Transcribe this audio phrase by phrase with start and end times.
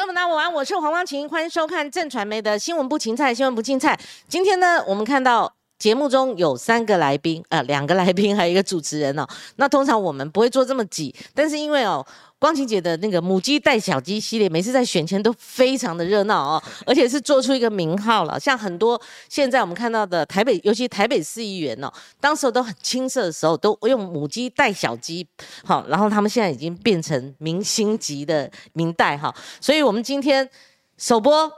[0.00, 4.00] 朋友们，大家晚安，我是黄光琴，欢迎收看正传媒的新闻不芹菜，新闻不芹菜。
[4.26, 9.26] 今天呢，我们看到节目中有三个来宾，呃，两个来宾，还有一个主持人哦。
[9.56, 12.06] 那通常我们不会做这么挤，但是因为哦。
[12.40, 18.40] 光晴姐的那个母鸡带小鸡系列，每次在选前都非常的热闹哦，而且是做出一个名号了。
[18.40, 18.98] 像很多
[19.28, 25.26] 现在我们看到的台北，尤其台北市议员哦，当时都很青涩的时候，都用母鸡带小鸡，
[25.66, 29.34] 好，然后他们现在已经变成明星级的明代哈。
[29.60, 30.48] 所以我们今天
[30.96, 31.52] 首播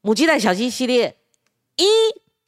[0.00, 1.16] 母鸡带小鸡系列
[1.76, 1.86] 一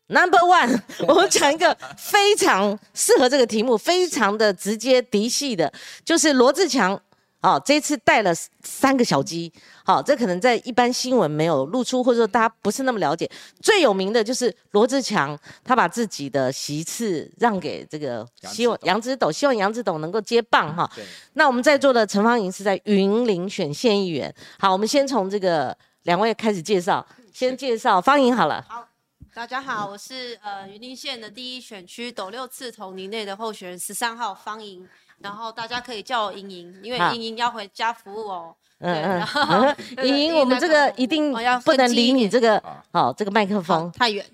[0.09, 5.73] Number One，我们讲一个非常适合这个题目，非常的直接嫡系的，
[6.05, 7.01] 就是罗志强。
[7.41, 8.35] 好，这次带了
[8.65, 9.53] 三个小鸡，
[9.85, 13.31] 好，这可能在一般新闻没有露出，或者说大家不是那么了解。
[13.63, 20.91] 最有名的就是罗志强，他把自己的席次让给这个希望杨子斗，希望杨子斗能够接棒哈。
[21.35, 24.35] 那我们在座的陈芳莹是在云林选县议员。
[24.59, 28.65] 好，我们先从这个两位开始介绍，先介绍芳莹好了。
[28.69, 28.89] 好，
[29.33, 34.89] 大家好，我是呃云林县的第一选区斗六次同林内的候选人十三号芳莹。
[35.21, 38.55] 然后大家可以叫我莹莹，因为莹莹要回家服务哦。
[38.81, 41.33] 嗯嗯， 莹莹，我们这个一定
[41.65, 44.25] 不能离你这个好这个麦克风太远，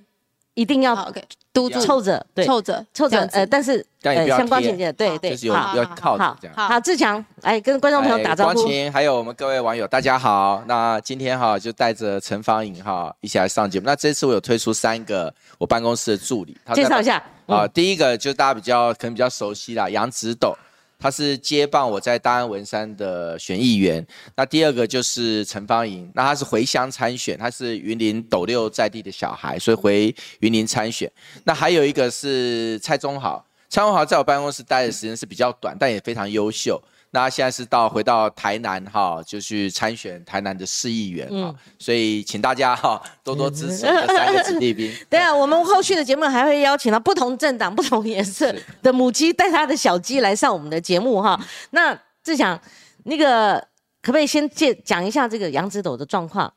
[0.52, 3.20] 一定要 OK 嘟住凑着，对，凑着凑着。
[3.32, 6.54] 呃，但是呃，相关情节，对对，就是有要靠着这样。
[6.54, 8.52] 好，志强，来跟观众朋友打招呼。
[8.52, 10.62] 光晴，还有我们各位网友，大家好。
[10.66, 13.86] 那今天哈就带着陈芳颖哈一起来上节目。
[13.86, 17.66] 那这次我有推出三个我办公室的助理，介绍一下啊。
[17.68, 20.54] 第一个就是大家比较可能比较熟悉啦，杨子斗。
[21.04, 24.02] 他是接棒我在大安文山的选议员，
[24.34, 31.12] 那第二个就是陈芳莹，那他是回乡参选，他是云林斗六在地的小孩，所以回云林参选。
[31.44, 36.82] 那还有一个是蔡宗豪，蔡宗豪在我办公室待的时间是比较短，但也非常优秀。
[37.14, 44.92] 那现在是到回到台南哈，就去参选台南的市议员啊，所以请大家哈多多支持这三个子弟兵。
[45.08, 51.40] 对啊，我们后续的节目还会邀请到不同政党、不同颜色的母鸡带它的小鸡来上我们的节目哈。
[51.70, 52.60] 那志强，
[53.04, 53.60] 那个
[54.02, 56.52] 可不可以先介讲一下这个杨子斗的状况？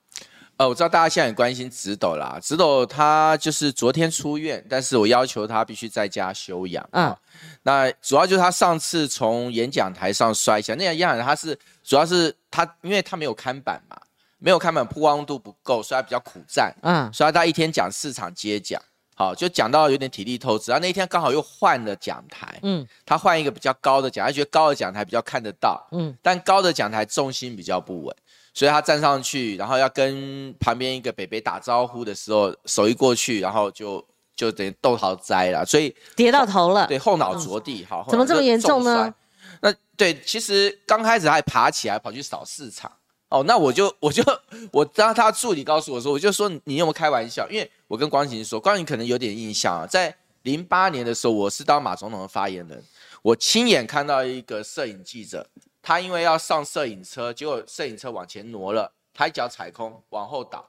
[0.57, 6.83] 呃，我知道大家现在很关心直斗啦，直斗他就是昨天出院，但是我要求他必须在家休养。
[6.93, 7.15] 嗯，
[7.61, 13.95] 那主要就是他上次从演讲台上摔下，那样演讲他是主要是他，因为他没有看板嘛，
[14.39, 16.75] 没有看板，曝光度不够，所以他比较苦战。
[16.81, 18.81] 嗯，所以他一天讲四场接讲，
[19.13, 20.71] 好，就讲到有点体力透支。
[20.71, 28.15] 然后那天刚好又换了讲台，嗯，他换一个比较高的讲，他觉得高的讲台比较看得到，嗯，但高的讲台重心比较不稳。
[28.57, 34.03] 所以他站上去，然后要跟旁边一个北北打招呼的时候，手一过去，然后就
[34.35, 39.13] 就等于豆桃栽了，所以跌到头了，对，后脑着地，好，怎么这么严重呢？
[39.61, 42.91] 那对，其实刚开始还爬起来跑去扫市场，
[43.29, 44.23] 哦，那我就 我就
[44.71, 47.47] 我当他助理告诉我说，我就说你有没有开玩笑？
[47.51, 52.83] 因为我跟光晴说，光晴可能有点印象啊，在零八年的时候，我是当马总统的发言人，
[53.21, 55.47] 我亲眼看到一个摄影记者。
[55.87, 60.67] 他因为要上摄影车，结果摄影车往前挪了，他一脚踩空，往后倒，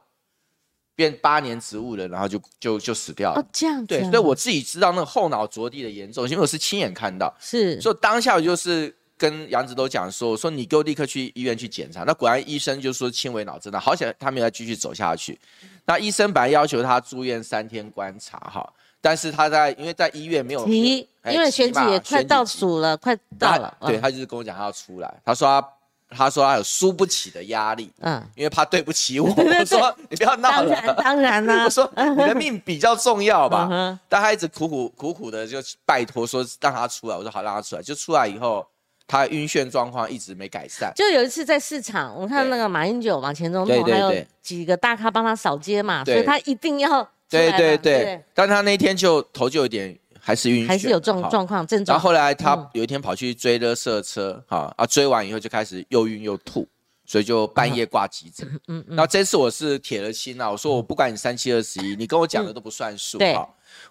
[0.95, 3.41] 变八年植物人，然后就就就死掉了。
[3.41, 3.87] 哦，这样子。
[3.89, 7.35] 对，所以我自己知道那个后脑着地的严重，因为我是亲眼看到。
[7.41, 7.81] 是。
[7.81, 12.05] 所以当下我就是跟杨子都讲说，我说你给我立刻去医院去检查。
[12.05, 15.37] 那果然医生就说轻微脑震荡，好险他没有继续走下去。
[15.85, 18.73] 那医生本来要求他住院三天观察哈。
[19.01, 23.73] 但是他在，因为在医院没有提，因为选举也快倒数了，快到了。
[23.87, 25.69] 对他就是跟我讲他要出来，他说他
[26.17, 29.29] 他说他有输不起的压力，嗯，因为怕对不起我。
[29.31, 31.63] 我说你不要闹了，当然当然啦。
[31.69, 38.67] 我说你的命比较重要吧，但他一直苦苦苦苦的就拜托说让他出来，我说好让他出来，就出来以后
[39.07, 40.93] 他晕眩状况一直没改善。
[40.97, 47.09] 就有一次在市场，我看那个马英九、嘛前总统还有几个大咖帮他扫街嘛，所以他一定要。
[47.29, 51.95] 对对对，但他那天就头就有点还是晕，还是有状状况症状。
[51.95, 56.67] 然后后来他有一天跑去追热色车，哈啊追完以后就开始又晕又吐，
[57.05, 58.49] 所以就半夜挂急诊。
[58.69, 58.97] 嗯嗯。
[58.97, 63.19] 然后这次我是铁了心了，我说我不管你三七二十一，你跟我讲的都不算数。
[63.19, 63.39] 对。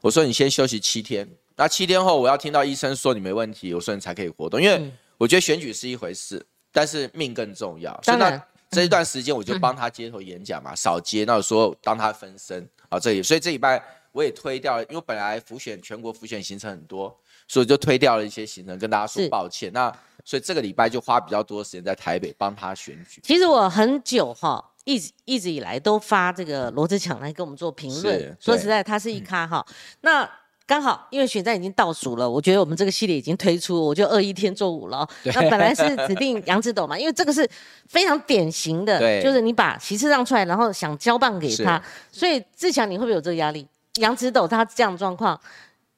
[0.01, 4.61] 我说你先休息七天，那七天后我要听到医生说你没问题，我说你才可以活动。
[4.61, 7.99] 因为我觉得选举是一回事，但是命更重要。
[8.03, 8.41] 当然。
[8.69, 11.23] 这一段时间我就帮他街头演讲嘛，少接。
[11.25, 13.81] 那时候当他分身啊，这里，所以这礼拜
[14.11, 17.17] 我也推掉了，因为本来浮选全国浮选行程很多，
[17.47, 19.71] 所以就推掉了一些行程，跟大家说抱歉。
[19.73, 19.91] 那
[20.25, 23.21] 所以这个礼拜就花比较多时间在台北帮他选举。
[23.23, 28.37] 其实我很久哈，一直一直以来都发这个罗志强来跟我们做评论。
[28.39, 29.65] 说实在，他是一咖哈。
[30.01, 30.29] 那
[30.67, 35.07] 刚好因为选战已经倒数了，我觉得我们这个系列已经推出，我就二一天做五了。
[35.23, 37.49] 那本来是指定杨子斗嘛，因为这个是
[37.87, 41.81] 非常典型的，就是你把席次让出来，然后想交棒给他，
[42.11, 43.65] 所以志强你会不会有这个压力？
[44.01, 45.39] 杨子斗他这样状况，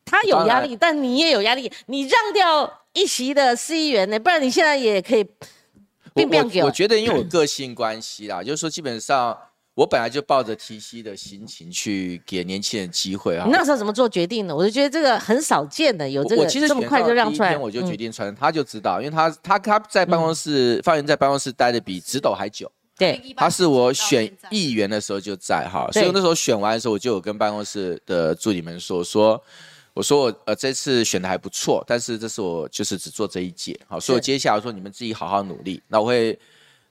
[0.05, 5.23] 他有压力，但你也有压力，你让掉一席的市议员呢，不然你现在也可以
[6.13, 6.67] 变变给我。
[6.67, 9.35] 我觉得因为我个性关系啦，就是说基本上。
[9.79, 13.45] 我本来就抱着提息的心情去给年轻人机会啊！
[13.45, 14.53] 你那时候怎么做决定的？
[14.53, 17.57] 我就觉得这个很少见的，有这个这么快就让出来。
[17.57, 22.69] 我就决定穿，他就知道，因为他他他在办公室发言在办公室待的比直斗还久。
[22.97, 29.41] 对，他是我选议员的时候就在哈，所以那时候选完的时候，我就有跟办公室的助理们说说，
[29.93, 36.37] 我说我呃这次选的还不错，但是这是我就是只做这一届，好，所以我接下来说你们自己好好努力，那我会。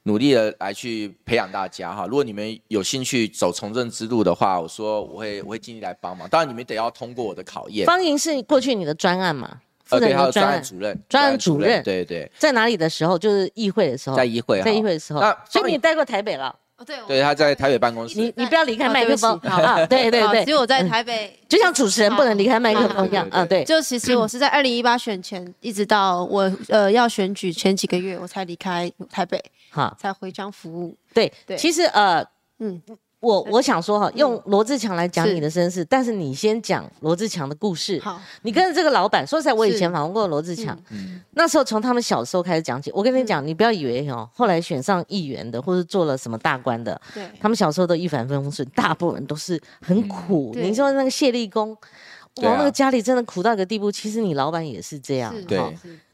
[0.08, 6.26] 努力的来去培养大家哈，如果你们有兴趣走从政之路的话，我说我会我会尽力来帮忙。
[6.30, 7.84] 当然你们得要通过我的考验。
[7.86, 9.60] 方莹是过去你的专案嘛？
[9.90, 12.30] 呃，对，他的专案主任，专案主任，对对。
[12.38, 13.18] 在哪里的时候？
[13.18, 14.16] 就是议会的时候。
[14.16, 15.20] 在议会，在议会的时候。
[15.20, 16.54] 那所以你待过台北了。
[16.78, 18.18] 哦，对，对，他在台北办公室。
[18.18, 19.84] 你你不要离开麦克风啊！
[19.90, 23.44] 对对对，只有我在台北，就像主持人不能离开麦克风一样啊！
[23.44, 30.96] 对，就其实我是在二零一八选前，一直到我呃要选举前几个月，我才离开台北，好，才回乡服务。
[31.12, 32.24] 对对，其实呃，
[32.60, 32.80] 嗯。
[33.20, 37.98] 我我想说哈，用罗志强来讲你的身世，但是你先讲罗志强的故事。
[38.00, 42.92] 好，你跟着这个老板，说实在，我以前访问过罗志强，嗯，那时候从他们小时候开始讲起。
[42.94, 50.52] 我跟你讲，你不要以为哦，后来选上议员的，或者做了什么大官的，对，他们小时候都一帆风顺，大部分都是很苦。
[50.54, 51.76] 你说那个谢立功，
[52.42, 53.90] 哇，那个家里真的苦到一个地步。
[53.90, 55.60] 其实你老板也是这样，对。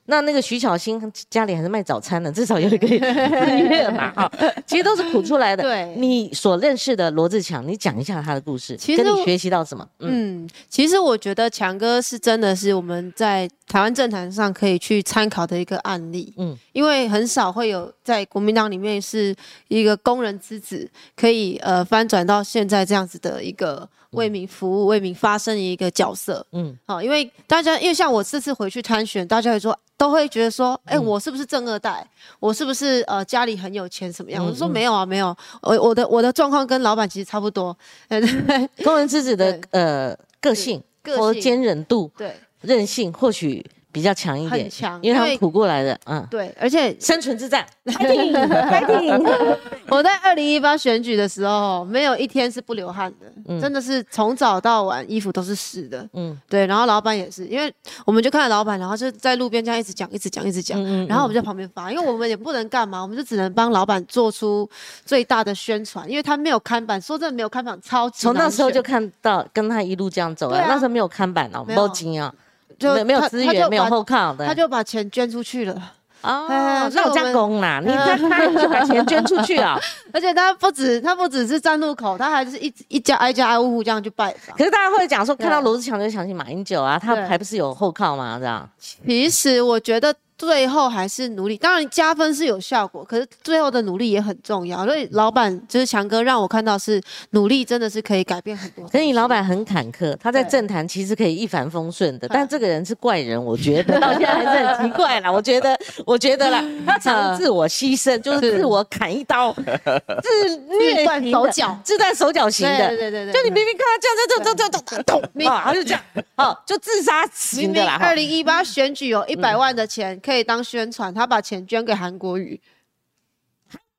[0.06, 4.30] 那那个徐巧芯家里还是卖早餐的，至少有一个月嘛， 哈，
[4.66, 5.62] 其实都是苦出来的。
[5.62, 9.86] 对，你所认识的罗志强，你讲一下他的故事，跟你学习到什么？
[10.00, 16.34] 嗯，其实我觉得强哥是真的是我们在台湾政坛上可以去参考的一个案例。
[16.36, 19.34] 嗯，因为很少会有在国民党里面是
[19.68, 23.88] 一个工人之子，可以呃翻转到现在这样子的一个。
[24.14, 32.06] 为民服务、为民发声的一个角色，嗯，好，因为大家，因为像我这次回去参选，大家会说，都会觉得说，哎，我是不是正二代？
[32.40, 34.12] 我是不是呃家里很有钱？
[34.12, 34.44] 什么样？
[34.44, 37.76] 我就说没有啊，没有，我我的我的状况跟老板其实差不多。
[38.84, 40.82] 工人之子的呃个性
[41.16, 43.64] 和坚韧度、对韧性，或许。
[43.94, 49.24] 比较强一点，强，因为他们苦过来的，嗯，对，而且生存之战，开定，开定。
[49.88, 56.66] 我在二零一八选举的时候，没有一天是不流汗的，真的是从早到晚衣服都是湿的，嗯，对。
[56.66, 57.72] 然后老板也是，因为
[58.04, 64.68] 我们就看到老板，然后就在路边这样一直讲，一直讲，一直讲，然后我们在旁边发，因为我们也不能干嘛，我们就只能帮老板做出
[65.06, 68.22] 最大的宣传，因为他没有看板，说真的没有看板，超级。
[68.22, 72.34] 从那时候就看到跟他一路这样走啊，那时候没有看板哦，没有金啊。
[72.78, 75.92] 就没有资源，没有后靠的，他就把钱捐出去了。
[76.22, 76.46] 哦，
[76.94, 79.78] 那我加工啦，你他他就把钱捐出去啊！
[80.12, 84.56] 而且他不止他不只是站路口，他还是一一家挨家挨户这样去拜访。
[84.56, 88.38] 可是大家会讲说，看到罗志祥就想起马英九啊，他还不是有后靠吗？
[88.40, 88.66] 这样。
[88.78, 90.14] 其实我觉得。
[90.44, 94.84] 最后还是努力，当然加分是有效果，可是最后的努力也很重要。
[94.84, 97.00] 所以老板就是强哥，让我看到是
[97.30, 98.86] 努力真的是可以改变很多。
[98.88, 105.32] 可是你老板很坎坷，他在政坛其实可以一帆风顺的，但这个人是怪人，我觉得 到现在还是很奇怪啦。
[105.32, 112.88] 我觉得，我觉得啦，他常自我牺牲，就是自我砍一刀，自虐断手脚，自断手脚型的。
[112.88, 116.00] 对对对对，就你明明看他这样这样这样这样咚，啊，他就这样，
[116.36, 117.98] 哦，就自杀型的啦。
[118.00, 120.20] 二零一八选举有一百万的钱。
[120.24, 122.60] 可以当宣传，他把钱捐给韩国瑜。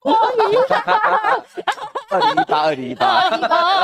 [0.01, 0.77] 二零一八，
[2.11, 2.19] 二
[2.75, 3.27] 零一八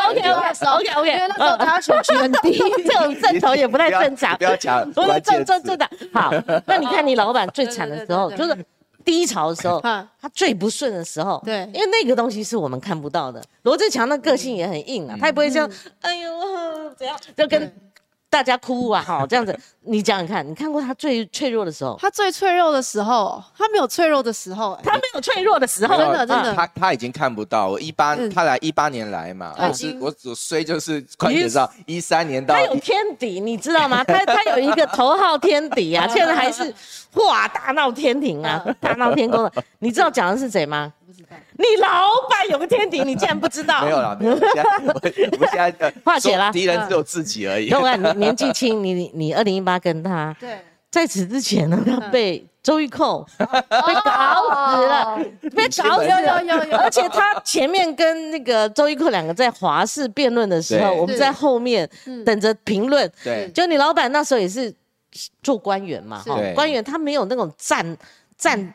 [0.10, 4.38] ，OK，OK，OK，OK，因为那时候他选举很低， 这种阵头也不太正常。
[4.38, 5.90] 不要讲，不是正正正的。
[6.14, 6.32] 好，
[6.68, 8.56] 那你看你老板最惨的时候，就是
[9.04, 11.42] 低潮的时候，他最不顺的时候。
[11.44, 13.44] 对，因为那个东西是我们看不到的。
[13.64, 15.68] 罗志强的个性也很硬啊，他也不会样，
[16.02, 16.30] 哎呦，
[16.96, 17.91] 怎样，就跟。
[18.32, 21.98] 大家哭啊， 好这样子，你讲讲看，你看过他最脆弱的时候？
[22.00, 27.68] 他最脆弱的时候，他没有脆弱的时候，他没有脆弱的时候，真的真的，他他已经看不到。
[27.68, 32.56] 我一八，他来一八年来嘛，我是我我衰就是快点到一三年到。
[32.56, 34.02] 他有天敌，你知道吗？
[34.06, 36.74] 他 他有一个头号天敌啊，现在还是
[37.16, 39.52] 哇大闹天庭啊， 大闹天宫的。
[39.80, 40.94] 你知道讲的是谁吗？
[41.58, 43.84] 你老板有个天敌，你竟然不知道？
[43.86, 44.38] 没有了，没有。
[44.38, 44.64] 现在
[45.32, 47.68] 我们现在 化解了，敌人只有自己而已。
[47.68, 50.58] 因为你年纪轻，你你二零一八跟他对
[50.90, 53.46] 在此之前呢，他被周玉蔻被
[54.04, 55.20] 搞死了，
[55.56, 56.42] 被搞死了。
[56.44, 61.90] 有有有，而且他前面跟那个周玉蔻两个在华视辩论的时候，我们在后面
[62.26, 63.10] 等着评论。
[63.24, 64.74] 对，就你老板那时候也是
[65.42, 67.98] 做官员嘛，哈，官员他没有那种战
[68.38, 68.74] 战。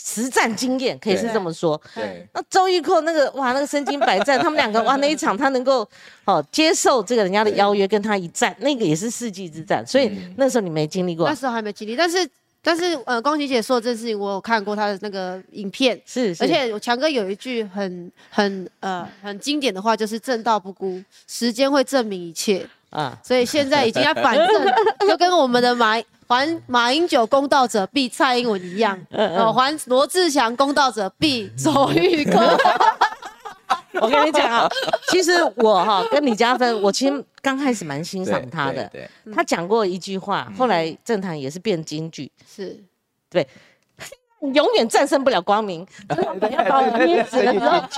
[0.00, 1.80] 实战经验可以是这么说。
[1.94, 5.88] 对，那周玉蔻那个哇，那个身经百战，他们两个哇那一场他能够
[6.24, 9.84] 哦接受这个人家的邀约跟他一战，那个也是世纪之战。
[9.86, 11.96] 所以那时候你没经历过，那时候还没经历。
[11.96, 12.28] 但是
[12.62, 16.34] 但是呃，光喜姐说的这事情，我有看过她的那个影片，是。
[16.40, 23.18] 而且强哥有一句很很呃很经典的话，就是正道不孤，时间会证明一切啊。
[23.24, 24.46] 所以现在已经要反正，
[25.08, 26.00] 就跟我们的马。
[26.28, 32.38] 还马英九公道者必蔡英文一样， 哦，还罗志祥公道者必周玉蔻。
[34.00, 34.68] 我跟你讲啊，
[35.08, 38.88] 其实我哈跟李嘉芬，我其实刚开始蛮欣赏他的。
[39.34, 42.30] 他讲过一句话，后来政坛也是变京剧。
[42.46, 42.78] 是，
[43.30, 43.46] 对。
[44.40, 45.86] 永远战胜不了光明，
[46.50, 47.88] 要 把我捏死了，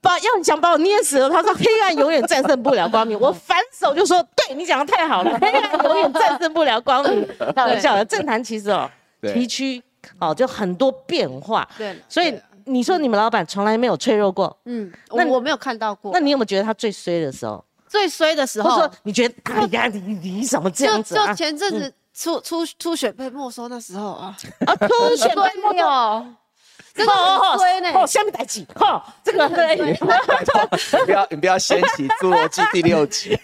[0.00, 1.28] 把要想把我捏死了。
[1.28, 7.26] 他说黑暗永远战胜不了光明，我反手就说，对你讲的太好了， 黑暗永远战胜不了光明。
[7.54, 8.90] 开玩笑的，政坛其实哦，
[9.22, 9.82] 崎岖
[10.18, 11.68] 哦，就很多变化。
[11.76, 12.34] 对，所以
[12.64, 16.12] 你说你们老板从来没有脆弱过，嗯，那我没有看到过。
[16.12, 17.62] 那你有没有觉得他最衰的时候？
[17.88, 21.28] 最衰的时候，说你觉得哎呀，你你怎么这样子啊？
[21.28, 21.92] 就前阵子。
[22.20, 26.26] 初初初选被没收那时候啊，啊， 初选被没收，
[26.92, 27.92] 真的很衰呢。
[27.94, 28.66] 哦，下面台几？
[28.74, 29.94] 哈，这个对，
[31.06, 33.38] 不要你不要掀起侏罗纪第六集。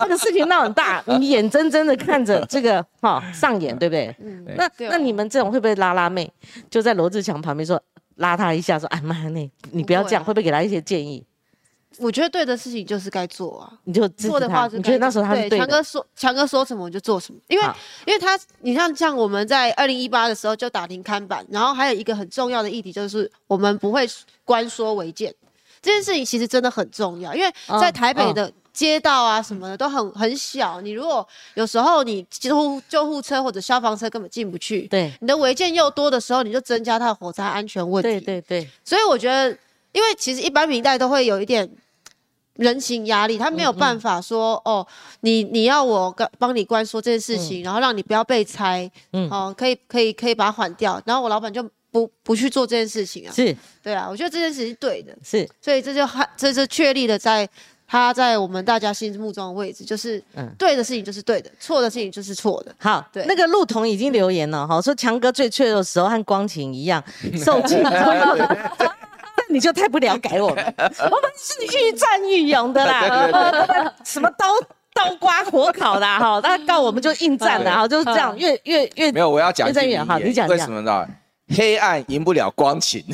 [0.00, 4.12] 这个事情闹很大，你眼睁睁的看着这个哈上演，对不对？
[4.18, 4.44] 嗯。
[4.56, 6.28] 那那你们这种会不会拉拉妹？
[6.68, 7.80] 就在罗志强旁边说
[8.16, 11.24] 拉他一下，说哎妈呀，你你不要这样，会不会给他一些建议？
[11.98, 17.64] 我觉得对的事情就是该做啊，你就做的话，你觉得那时候他对强哥说，强哥说什么我就做什么，因为
[18.06, 24.06] 因为他，你像像我们在二零一八的时候就打停看板，然后还有一个很重要的议题就是我们不会
[24.44, 25.34] 官说违建，
[25.80, 27.50] 这件事情其实真的很重要，因为
[27.80, 39.56] 在台北的街道啊什么的都很很小，你如果有时候你救救护车或者消防车根本进不去，对，你的违建又多的时候，你就增加它的火灾安全问题，对对对，所以我觉得，
[39.96, 41.68] 因为其实一般明代都会有一点。
[42.58, 44.86] 人情压力，他没有办法说哦，
[45.20, 57.46] 你你要我帮帮你关说这件事情，然后让你不要被拆，嗯，哦，可以可以可以把它缓掉，然后我老板就不不去做这件事情啊，是，对啊，我觉得这件事情是对的，是，所以这就还这是确立的在
[57.86, 60.24] 他在我们大家心目中的位置，就是
[60.56, 62.74] 对的事情就是对的，错的事情就是错的。
[62.78, 67.04] 好，对，那个陆彤已经留言了哈，说强哥最脆弱的时候和光晴一样
[67.44, 67.78] 受尽。
[69.48, 74.46] 你就太不了解我们， 我们是欲战愈勇的啦 什么刀
[74.94, 81.06] 刀刮火烤的哈，那告我们就应战的哈，就是这样，越越越没有，我要讲越战越好，你讲为什么呢？
[81.56, 83.04] 黑暗赢不了光晴。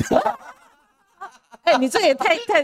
[1.63, 2.63] 哎，你这也太太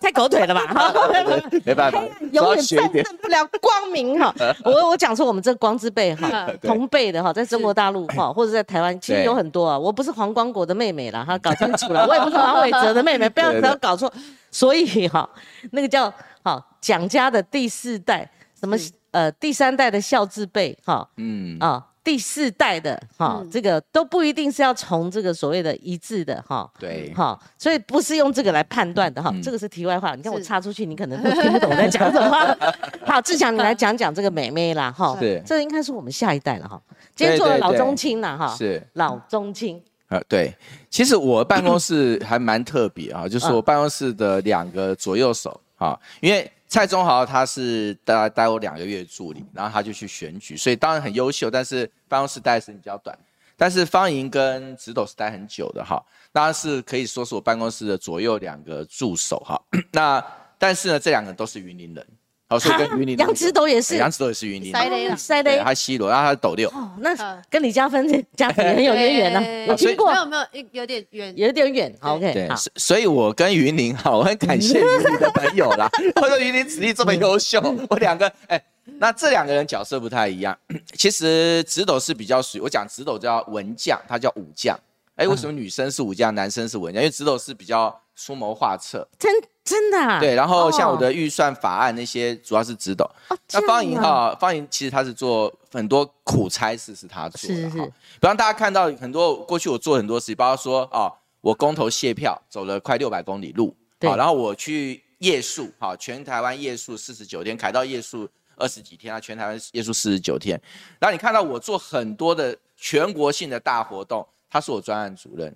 [0.00, 0.92] 太狗腿了吧？
[1.64, 4.34] 没办法，永远战胜不了光明哈。
[4.64, 9.78] 我我讲说我们这光之辈哈，同辈的哈，在中国大陆哈，或者在台湾，其实有很多啊。
[9.78, 12.06] 我不是黄光国的妹妹啦哈，搞清楚了。
[12.06, 14.10] 我也不是王伟哲的妹妹， 不要不要搞错。
[14.50, 15.28] 所以哈，
[15.72, 16.10] 那个叫
[16.42, 18.26] 哈蒋家的第四代，
[18.58, 18.74] 什么
[19.10, 21.84] 呃第三代的孝字辈哈，嗯啊。
[22.10, 30.16] 第四代的哈，这个都不一定是要从这个所谓的一致的哈，对，哈，所以不是用这个来判断的哈，这个是题外话。
[30.16, 32.56] 你看我插出去，你可能都听不懂我在讲什么。
[33.06, 36.82] 好，志强，你来讲讲这个美妹啦哈，是，这应该是我们下一代了哈。
[37.14, 39.80] 今天做了老中青了哈，是老中青。
[40.08, 40.52] 呃，对，
[40.90, 46.50] 其实我办公室还蛮特别啊，就是我办公室的两个左右手啊，因为。
[46.70, 53.18] 蔡宗豪他是待待我两个月助理，然后他就去选举，所以当然很优秀，但是办公室待的时间比较短。
[53.56, 56.00] 但是方莹跟直斗是待很久的哈，
[56.32, 59.60] 当然是可以说是我办公室的左右两个助手哈。
[59.90, 60.24] 那
[60.58, 62.06] 但是呢，这两个都是云林人。
[62.50, 67.14] 好，所以跟云林杨子斗也是，杨子斗也是云林，塞雷了，塞雷，他西罗，然后他是斗六，哦，那
[67.48, 70.10] 跟李嘉芬家庭很有渊源呢，有听过？
[70.10, 75.88] 没有没有，有点远，有点远，OK，对，所以我跟云林哈，我很感谢云林的朋友啦，
[76.20, 78.60] 我说云林子弟这么优秀，我两个，哎，
[78.98, 80.58] 那这两个人角色不太一样，
[80.94, 84.76] 其实直斗是比较属于，我讲直斗叫文将，他叫武将，
[85.14, 87.00] 哎，为什么女生是武将，男生是文将？
[87.00, 89.32] 因为直斗是比较出谋划策，真。
[89.62, 93.08] 真的啊对，然后像我的预算法案那些，主要是指导。
[93.52, 97.84] 那方莹哈，方莹其实他是做很多苦差事，是他做的哈。
[97.84, 108.28] 比方大家看到很多过去我做很多事情，包括说哦，我公投卸票走了快六百公里路，好，然后我去夜宿，好，全台湾夜宿四十九天，凯到夜宿。
[108.56, 110.60] 二十几天啊，全台湾夜宿四十九天。
[110.98, 115.54] 然后你看到我做很多的全国性的大活动，他是我专案主任。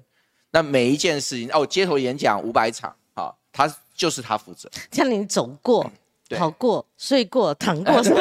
[0.54, 4.70] 那每一件事情哦，街头演讲五百场，好，他就是他负责。
[4.90, 5.90] 像你走过。
[6.36, 8.18] 跑过、睡过、躺过 什么？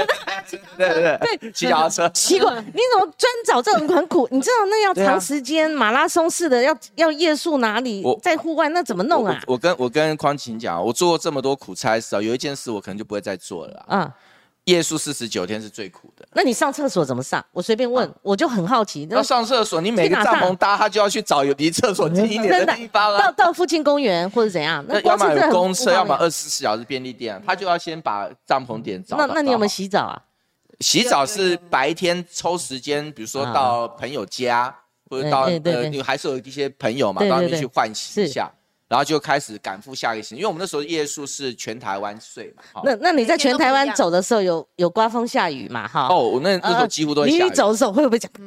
[0.78, 2.08] 对对对，骑脚踏车。
[2.10, 4.28] 奇怪，你怎么专找这种很苦？
[4.30, 8.04] 你知道那要长时间马拉松式的，要要夜宿哪里？
[8.22, 9.42] 在户外那怎么弄啊？
[9.48, 13.86] 我跟我跟匡琴讲，我做过这么多苦差事啊，有一件事我可能就不会再做了。
[13.90, 14.12] 嗯。
[14.66, 16.26] 夜宿四十九天是最苦的。
[16.34, 17.44] 那你上厕所怎么上？
[17.52, 19.06] 我随便问，我就很好奇。
[19.10, 24.84] 那上厕所，你每个帐篷搭，他就要去找有离厕所近一点的地方到到附近公园或者怎样？
[24.88, 29.18] 那要么有公车，要么二十四小时便利店，他就要先把帐篷点找。
[29.18, 30.22] 那那你有没有洗澡啊？
[30.80, 34.74] 洗澡是白天抽时间，比如说到朋友家，
[35.10, 38.52] 或者到呃，你还是有一些朋友嘛，到那边去换洗一下。
[38.94, 42.62] 然后就开始赶赴下一个行，因为我们那时候夜宿是全台湾睡嘛。
[42.84, 45.88] 那那你在全台湾走的时候，有有刮风下雨嘛？
[45.88, 46.10] 哈。
[46.12, 47.42] 哦，我那那时候几乎都下雨。
[47.44, 48.32] 你走的时候会不会讲？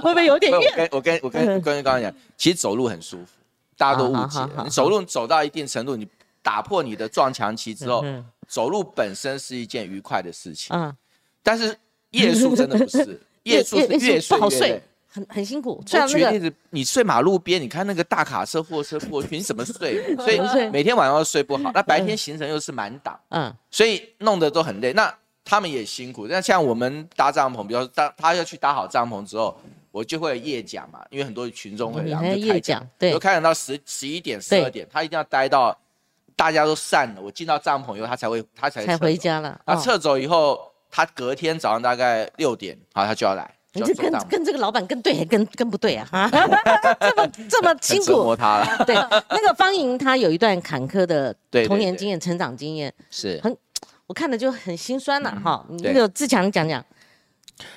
[0.00, 0.88] 不会有点怨？
[0.92, 3.32] 我跟我跟我跟跟刚刚讲，其实走路很舒服，
[3.76, 4.38] 大家都误解。
[4.62, 6.06] 你走路走到一定程度，你
[6.40, 8.04] 打破你的撞墙期之后，
[8.46, 10.68] 走路本身是一件愉快的事情。
[10.76, 10.96] 嗯。
[11.42, 11.76] 但是
[12.10, 14.80] 夜宿真的不是， 夜宿是越睡越累。
[15.16, 15.82] 很很辛苦。
[15.90, 20.14] 我举例子，你睡马路边，你看那个大卡车、货车过去，你怎么睡？
[20.16, 20.38] 所以
[20.70, 21.70] 每天晚上都睡不好。
[21.72, 24.92] 那白天行程又是满档，嗯，所以弄得都很累。
[24.92, 26.26] 那他们也辛苦。
[26.28, 29.56] 那像我们搭帐篷，比如说搭他要去搭好帐篷之后，
[29.90, 35.74] 我就会夜讲嘛，因为很多群众会来，就开讲，对，就开讲到十十一点、十二点，他一定要待到
[36.36, 39.58] 大家都散了，我进到帐篷以后，他才会他才才回家了。
[39.64, 43.50] 那撤走以后，他隔天早上大概六点，好，他就要来。
[43.76, 46.08] 你这跟跟这个老板跟对还跟跟不对啊？
[46.10, 46.30] 哈，
[46.98, 48.84] 这么这么辛苦，折磨他了。
[48.84, 48.94] 对，
[49.30, 51.34] 那个方莹她有一段坎坷的
[51.66, 53.56] 童年经验、成长经验，是很
[54.06, 55.64] 我看了就很心酸了哈。
[55.68, 56.84] 那个志强讲讲，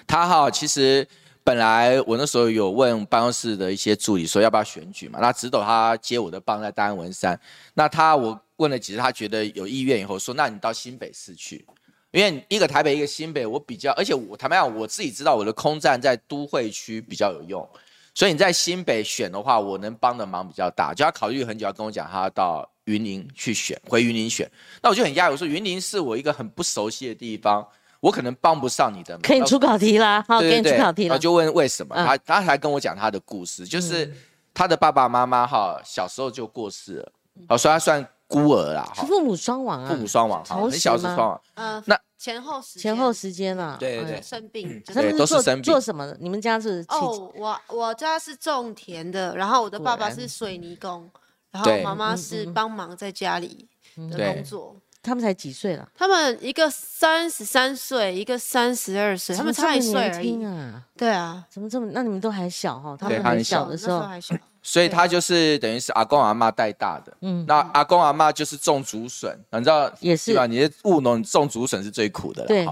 [0.08, 1.06] 他哈其实
[1.44, 7.39] 本来我那时候有问办公室的一些助理说要不要选举嘛，那直斗他接我的棒在大安文山，
[7.74, 11.65] 那他我问了几次，他觉得有意愿以后说，那你到新北市去。
[12.12, 17.70] 因为一个台北一个新北，我比较，而且我坦白讲，我自己知道我的空战在都会区比较有用，
[18.16, 20.92] 所以你在新北选的话，我能帮的忙比较大。
[20.92, 24.50] 就要考虑很久，要跟我讲他到云林去选，回云林选，
[24.82, 27.63] 那我就很讶异，我说云林是我一个很不熟悉的地方，
[28.00, 29.22] 我可能帮不上你的忙。
[29.22, 31.19] 可以出考题啦，好，给你出考题了。
[31.19, 34.12] 就问为什么，他他还跟我讲他的故事，就是
[34.52, 37.12] 他的爸爸妈妈哈小时候就过世了，
[37.48, 38.08] 好，所以他算。
[38.30, 41.42] 孤儿啦，父母双亡啊，父母双亡，很小时双亡。
[41.56, 45.63] 嗯，那前后时前后时间啊，对对对，生病，对，都是生病。
[45.63, 46.15] 做什么的？
[46.22, 46.86] 你们家是？
[46.89, 51.10] 哦，我我家是种田的，然后我的爸爸是水泥工，
[51.50, 54.76] 然后妈妈是帮忙在家里的工作。
[55.02, 55.89] 他们才几岁了？
[55.96, 60.84] 他们一个三十三岁，一个三十二岁，他们差一岁而已啊。
[60.96, 61.89] 对啊，怎么这么？
[61.94, 62.96] 那你们都还小哈？
[62.96, 64.36] 他们很小的时候还小。
[64.62, 70.45] 所以他就是等于是阿公阿妈带大的，嗯，那阿公阿妈就是种竹笋，你知道也是吧？
[70.45, 72.67] 你的务农种竹笋是最苦的了，对，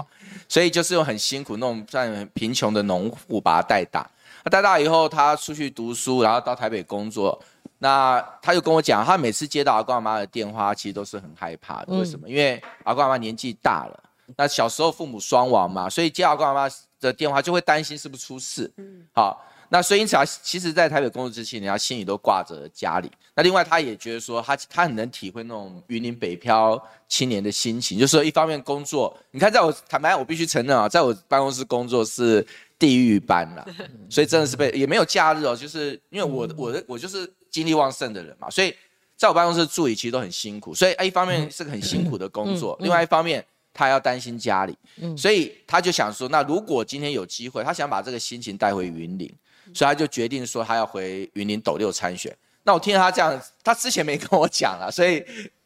[0.48, 4.08] 所以就是用很辛苦那种在贫穷的农户把他带大。
[4.44, 7.38] 他带大以后，他出去读书，然后到台北工作。
[7.78, 11.96] 那他就跟我讲，他每次接到阿公阿妈的电话，其实都是很害怕的。
[11.96, 12.28] 为什么？
[12.28, 14.00] 因为阿公阿妈年纪大了，
[14.36, 16.68] 那小时候父母双亡嘛，所以接阿公阿妈
[17.00, 18.70] 的电话就会担心是不是出事。
[18.76, 19.42] 嗯，好。
[19.70, 23.10] 那所以因此啊，其实，在台北工作之前，人家心里都挂着家里。
[23.34, 32.44] 那另外，他也觉得说，他他很能体会那种云林北漂青年的心情，就是说，一方面工作，你看，在我坦白，我必须承认啊，在我办公室工作是
[32.78, 33.66] 地狱般啦，
[34.08, 38.74] 所以真的是被也没有假日哦，就是因为我我的我就是精力旺盛的人嘛，所以
[39.16, 44.74] 在我办公室助理其实都很辛苦，所以一方面是个很辛苦的工作，另外一方面他要担心家里，
[45.16, 49.30] 所以他就想说，那如果今天有机会，他想把这个心情带回云林。
[49.74, 52.34] 所以他就决定说他要回云林斗六参选。
[52.64, 55.24] 那我听到他这样，他之前没跟我讲啊，所以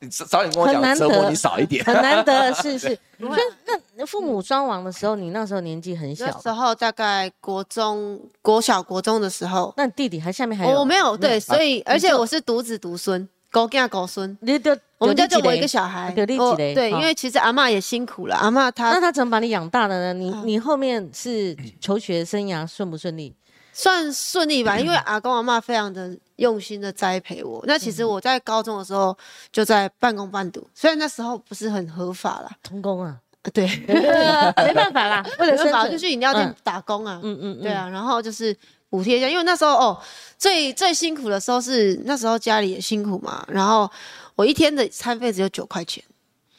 [0.09, 1.85] 早点跟我讲，折磨你少一点。
[1.85, 2.97] 很难得， 是是。
[3.19, 9.75] 那那父母双亡的时候，你那时候年纪很小，那时候大概国中、国小、国中的时候。
[9.77, 10.79] 那弟弟还下面还有？
[10.79, 14.39] 我没有，对，所以而且我是独子独孙，狗家狗孙。
[14.41, 16.13] 你的我们家就我一个小孩。
[16.13, 20.15] 对，因为其实阿妈也辛苦了，阿妈她那她怎么把你养大的呢？
[20.15, 23.35] 你你后面是求学生涯顺不顺利？
[23.73, 27.63] 算顺利吧， 因为阿公阿妈非常的用心的栽培我。
[27.67, 29.17] 那其实我在高中的时候
[29.51, 33.17] 就在半工半读，虽然那时候不是很合法啦，童工啊，
[33.53, 35.91] 对， 没办法啦， 为了生存。
[35.91, 38.55] 就去饮料店打工啊，嗯嗯，对啊，然后就是
[38.91, 40.03] 补贴一下，因为那时候哦，
[40.39, 43.91] 最最辛苦的时候是那时候家里也辛苦嘛，然后
[44.37, 46.03] 我一天的餐费只有九块钱。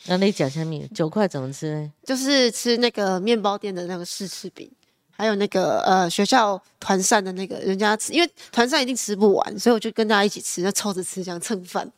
[0.05, 1.91] 那你讲下面九块怎么吃呢？
[2.03, 4.69] 就是吃那个面包店的那个试吃饼，
[5.15, 11.89] 还有那个呃学校团膳的那个人家吃，因为团膳一定吃不完，所以我就跟大家一起吃，就凑着吃这样蹭饭。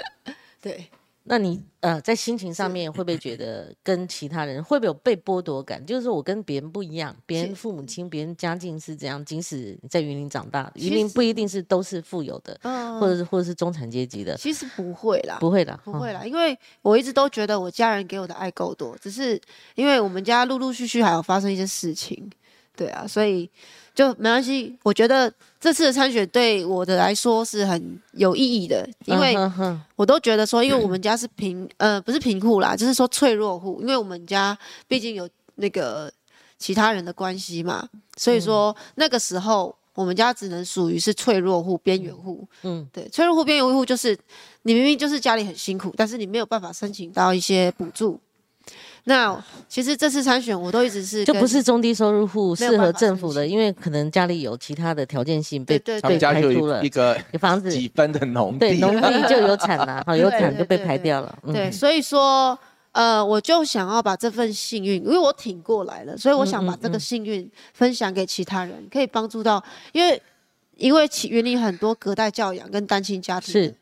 [0.60, 0.88] 对。
[1.26, 5.82] 那你呃，在心情上面会不会觉得跟其他人会不会有被剥夺感？
[5.86, 12.60] 就是我跟别人不一样，别人父母亲、别人家境是这样，即使在云林长大，云林不一定是都是富有的，
[13.00, 14.36] 或者是或者是中产阶级的。
[14.36, 19.40] 其实不会啦，不会啦，不会啦，因为我一直都觉得我家人给我的爱够多，只是
[19.76, 22.30] 因为我们家陆陆续续还有发生一些事情，
[22.76, 23.50] 对啊，所以。
[23.94, 29.36] 就没关系，我觉得这次的参选对我的来说是很有意义的，因为
[29.94, 34.58] 我都觉得说，因为我们家是贫，呃，不是贫户啦，就是说脆弱户，因为我们家
[34.88, 36.12] 毕竟有那个
[36.58, 42.44] 其他人的关系嘛，所以说那个时候我们家只能属于是脆弱户、边缘户。
[42.64, 44.18] 嗯，对，脆弱户、边缘户就是
[44.62, 48.18] 你明明就是家里很辛苦，但是你没有办法申请到一些补助。
[49.06, 49.38] 那
[49.68, 56.82] 其实这次参选，我都一直是就不是中低收入户适合政府的，因为可能家里有其他的条件性被被排除了。
[56.82, 61.38] 一个房子几分的农地，对农地 就有产了，好有产就被排掉了。
[61.52, 62.58] 对，所以说
[62.92, 69.62] 呃，我就想要把这份幸运，因为我挺过来了，所以我想把这个幸运分享给其他人，可以帮助到，
[69.92, 70.22] 因为
[70.76, 73.74] 因为其园林很多隔代教养跟单亲家庭是。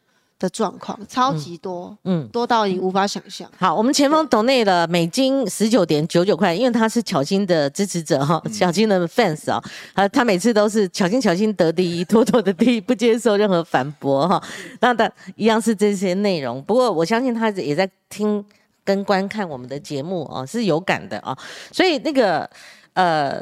[0.42, 3.48] 的状况超级多，嗯，多到你无法想象。
[3.56, 9.62] 好，我们前方抖内了美金十九点九九块，因为他是巧心的支持者哈，巧心的 fans 啊，
[9.94, 14.42] 他他每次都是巧心巧心得第一，妥妥的第一，不接受任何反驳哈。
[14.80, 18.44] 那他一样是这些内容，不过我相信他也在听
[18.82, 21.38] 跟观看我们的节目哦，是有感的啊。
[21.70, 22.50] 所以那个
[22.94, 23.40] 呃，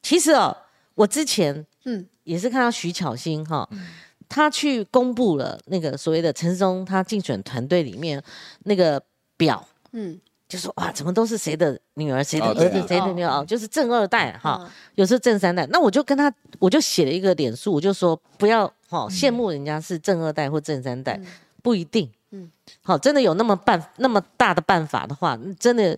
[0.00, 0.56] 其实哦，
[0.94, 3.68] 我之前嗯也是看到徐巧芯哈。
[4.28, 8.22] 他去公布了那个所谓的陈世忠他竞选团队里面
[8.64, 9.00] 那个
[9.36, 15.66] 表，嗯，就说哇，怎么都是谁的女儿、谁的儿子、谁的女儿，就是正二代哈，有时候正三代。
[15.70, 21.20] 那我就跟他，我就写了一个脸书，我就说不要哈羡慕人家是正二代或正三代，
[21.62, 22.50] 不一定，嗯，
[22.82, 25.96] 好，真的有那么办那么大的办法的话，真的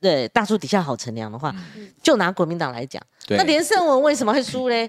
[0.00, 1.54] 对大树底下好乘凉的话，
[2.02, 4.88] 就拿国民党来讲，那连胜文为什么会输嘞？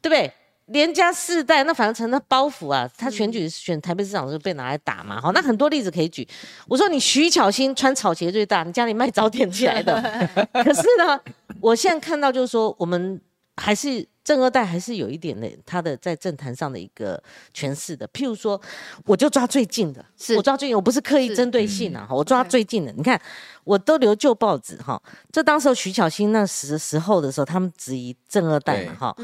[0.00, 0.32] 对不对？
[0.68, 2.88] 连家四代，那反而成了包袱啊！
[2.96, 6.26] 他选举选台北市长就被拿来打嘛，好，那很多例子可以举。
[6.66, 10.00] 我说你徐巧芯穿草鞋最大，你家里卖早点起来的。
[10.52, 11.18] 可是呢，
[11.60, 13.18] 我现在看到就是说，我们
[13.56, 17.22] 还是正二代，还是有一点的他的在政坛上的一个
[17.54, 18.06] 诠释的。
[18.08, 18.60] 譬如说，
[19.06, 20.04] 我就抓最近的，
[20.36, 22.92] 我抓最近，我不是刻意针对性啊，我抓最近的。
[22.92, 23.18] 你看，
[23.64, 25.02] 我都留旧报纸哈，
[25.32, 29.16] 这当时候徐巧芯那时时候的时候，他们质疑正二代嘛，哈。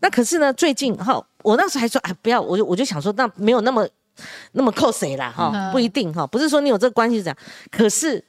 [0.00, 3.86] 那可是呢，最近哈，我那时候还说，哎，不要，我就我就想说，那没有那么
[4.52, 7.36] 那么扣谁啦，哈，不一定哈，不是说你有这个关系这样。
[7.70, 8.22] 可是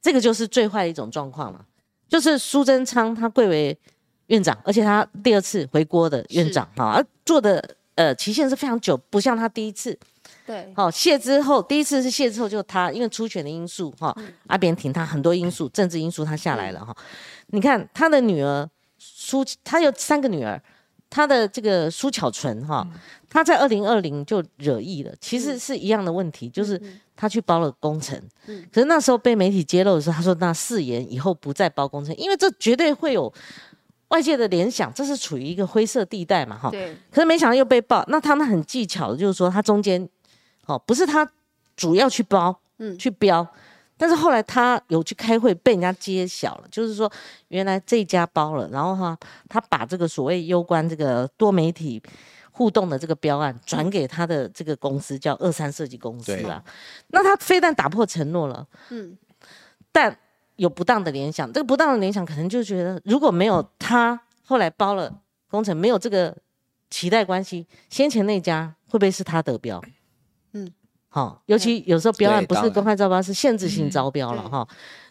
[0.00, 1.64] 这个就是最坏的一种状况了，
[2.08, 3.78] 就是苏贞昌他贵为
[4.28, 7.62] 院长，而且他第二次回国的院长哈，而做的
[7.94, 9.98] 呃期限是非常久，不像他第一次，
[10.46, 14.14] 对，好卸之后，第一次是卸之后就他因为出选的因素哈，
[14.46, 16.96] 阿扁挺他很多因素，政治因素他下来了哈。
[17.48, 20.60] 你看他的女儿苏，他有三个女儿。
[21.14, 22.84] 他的这个苏巧纯哈，
[23.30, 26.80] 他在二零二零就惹意了，其实是一样的问题，就是
[27.14, 28.20] 他去包了工程，
[28.72, 33.32] 可是那时候被媒体揭露的时候，他说那誓言以后不再包工程，因为这绝对会有
[34.08, 36.68] 外界的联想，这是处于一个灰色地带嘛哈。
[36.68, 36.96] 对。
[37.12, 40.08] 可是没想到又被爆，那他们很技巧的，就是说他中间，
[40.66, 41.30] 哦，不是他
[41.76, 43.46] 主要去包，嗯，去标。
[43.96, 47.10] 但是后来他有去开会，被人家揭晓了，就是说
[47.48, 49.16] 原来这家包了，然后哈，
[49.48, 52.02] 他把这个所谓攸关这个多媒体
[52.50, 56.62] 互动的这个标案转给他的这个公司，叫二三设计公司啊。
[57.08, 59.16] 那他非但打破承诺了，嗯，
[59.92, 60.16] 但
[60.56, 65.12] 有不当的联想，这个不当的联想可能就觉得，如果没有他后来包了
[65.50, 66.36] 工程，没有这个
[66.90, 69.82] 期待关系，先前那家会不会是他得标？
[71.14, 74.66] 好，尤其有时候标案不是公开招标，是限制性招标了哈。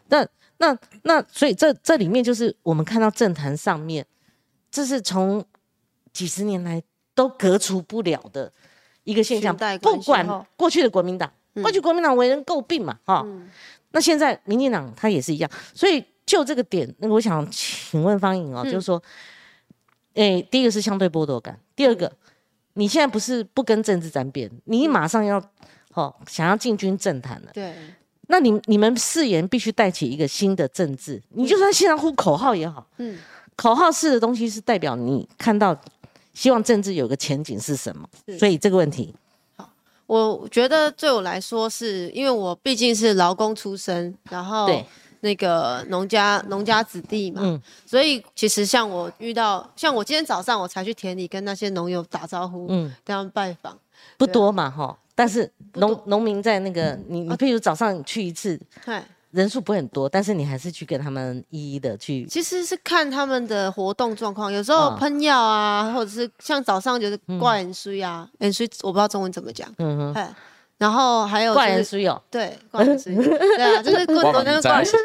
[0.10, 4.06] 那那那，所以这这里面就是我们看到政坛上面，
[4.70, 5.42] 这是从
[6.12, 6.84] 几十年来
[7.16, 8.52] 都革除不了的
[9.06, 9.56] 一个现象。
[9.82, 13.26] 不管过去的国民党，过去国民党为人诟病嘛，哈。
[13.92, 15.50] 那现在民进党他也是一样。
[15.74, 19.02] 所以就这个点，那我想请问方颖哦，就是说，
[20.16, 22.12] 哎，第一个是相对剥夺感，第二个，
[22.74, 25.42] 你现在不是不跟政治沾边，你马上要。
[25.94, 27.74] 哦，想要进军政坛了，对，
[28.28, 33.18] 那你你们誓言必须带起一个新的政治，你就算现在呼口号也好，嗯，
[33.56, 35.76] 口号式的东西是代表你看到
[36.34, 38.08] 希望政治有个前景是什么？
[38.40, 39.14] 所以这个问题，
[39.56, 39.70] 好，
[40.08, 44.68] 我觉得对我来说，是因为我毕竟是劳工出身，然后
[45.20, 53.78] 那个农家农家子弟嘛，所以其实像我遇到，像我今天早上我才去田里跟那些农友打招呼，嗯，跟他们拜访，
[54.18, 59.02] 不多嘛哈，但是农农民在那个你你譬如早上去一次，对。
[59.32, 62.24] 人数不会很多，但是你还是去跟他们一一的去。
[62.28, 69.68] 其实是看他们的活动状况，有时候喷药啊，或者是像早上就是挂盐水啊，盐水我不知道中文怎么讲。
[69.80, 70.36] 嗯哼。
[70.78, 72.22] 然后还有挂盐水哦。
[72.30, 73.16] 对，挂盐水。
[73.18, 75.00] 对啊，就是过过那个挂盐水。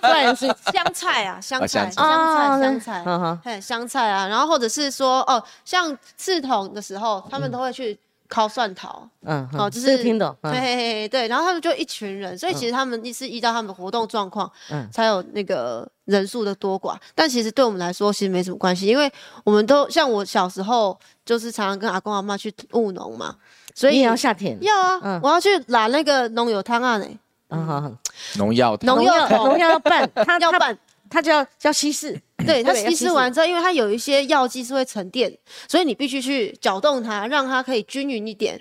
[0.00, 3.02] 挂盐水，香菜啊，香菜，香菜，香菜。
[3.04, 3.40] 嗯哼。
[3.44, 7.98] 嘿，香菜啊，然后或者是说哦，像刺桐的时候，他们都会去。
[8.28, 16.94] 烤蒜头，嗯，哦，就是听懂，对对，然后他们就一群人，所以其实他们是依照他们的活动状况，嗯，才有那个人数的多寡。
[17.14, 19.10] 但其实对我们来说，其实没什么关系，因为
[19.44, 23.34] 我们都像我小时候，就是常常跟阿公阿妈去务农嘛，
[23.74, 27.06] 所以也要夏天要啊，我要去拿那个农友汤啊，呢，
[27.48, 27.92] 嗯好，
[28.36, 30.78] 农药农药农药要拌， 他要拌。
[31.10, 35.32] 他就要要稀释， 对它稀释完之后，因为它有一些药剂是会沉淀，
[35.66, 38.60] 所以你必须去搅动它，让它可以均匀一点。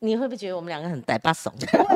[0.00, 1.50] 你会不会觉得我们两个很带巴怂？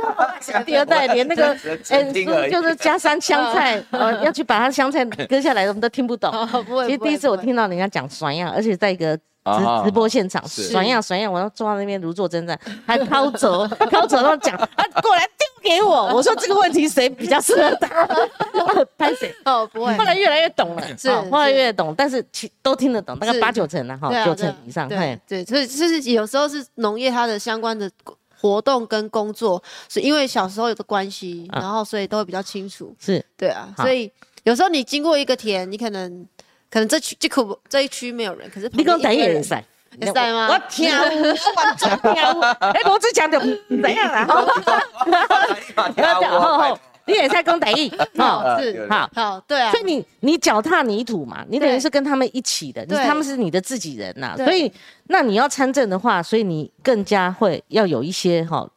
[0.65, 1.55] 第二代连那个
[1.91, 2.13] 嗯，
[2.51, 6.33] 就是加三香菜， 呃，要去把它香菜割下来，我们都听不懂。
[6.87, 14.69] 其实第一次我听到人家讲酸样，而且在一个直直播现场，酸样酸样，我要坐在那边如坐针毡，还抛走抛走，然后讲啊
[15.03, 15.47] 过来丢。
[15.61, 17.89] 给我，我说这个问题谁比较适合答？
[18.97, 19.35] 拍谁？
[19.45, 19.95] 哦，不会。
[19.99, 24.89] 后来越来越懂了，是后来越来越懂，但是其都听得懂，大概八九成了哈，九成以上。
[24.89, 27.91] 对对，所以就是有时候是农业它的相关的
[28.41, 32.95] 活动跟工作，是因为小时候有的关系，然后所以都会比较清楚。
[32.99, 34.11] 是，对啊，所以
[34.45, 36.25] 有时候你经过一个田，你可能
[36.71, 39.65] 可能这区这口这一区没有人，可是你跟台也在。
[40.15, 40.49] 在吗？
[40.49, 41.03] 我听，我
[41.57, 42.13] 完全听。
[42.61, 44.25] 哎，罗志强就怎样啦？
[44.25, 44.45] 好
[46.39, 49.73] 好好，你也在讲台语，好是好好对啊。
[49.73, 54.37] 所以你你脚踏泥土嘛，你等于是跟他们一起的，你他们是你的自己人呐。
[54.37, 54.73] 所以
[55.09, 58.69] 那你要参政的话，所以你更加会要有一些哈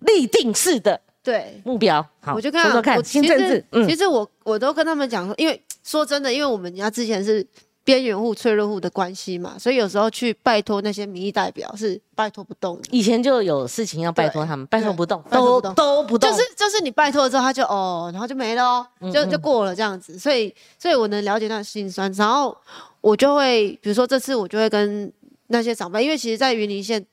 [0.00, 2.04] 立定式的对目标。
[2.20, 3.64] 好，我就看说看新政治。
[3.86, 7.46] 其实我我都跟他们讲说，因为说真的，因为我们家之前是。
[7.86, 12.76] 边缘户、脆弱户的关系嘛，所以有时候去拜托那些民意代表是拜托不动。
[12.90, 16.28] 以前就有事情要拜托他们，拜托不动，都都不动。
[16.28, 20.18] 就是就是你拜托了之后，他就哦，然后就没了哦，就就过了这样子。
[20.18, 22.56] 所以所以我能了解那心酸，然后
[23.00, 25.12] 我就会，比如说这次我就会跟
[25.46, 27.06] 那些长辈，因为其实，在云林县，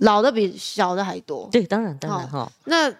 [0.00, 1.48] 老的比小的还多。
[1.50, 2.52] 对，当然当然哈。
[2.66, 2.94] 那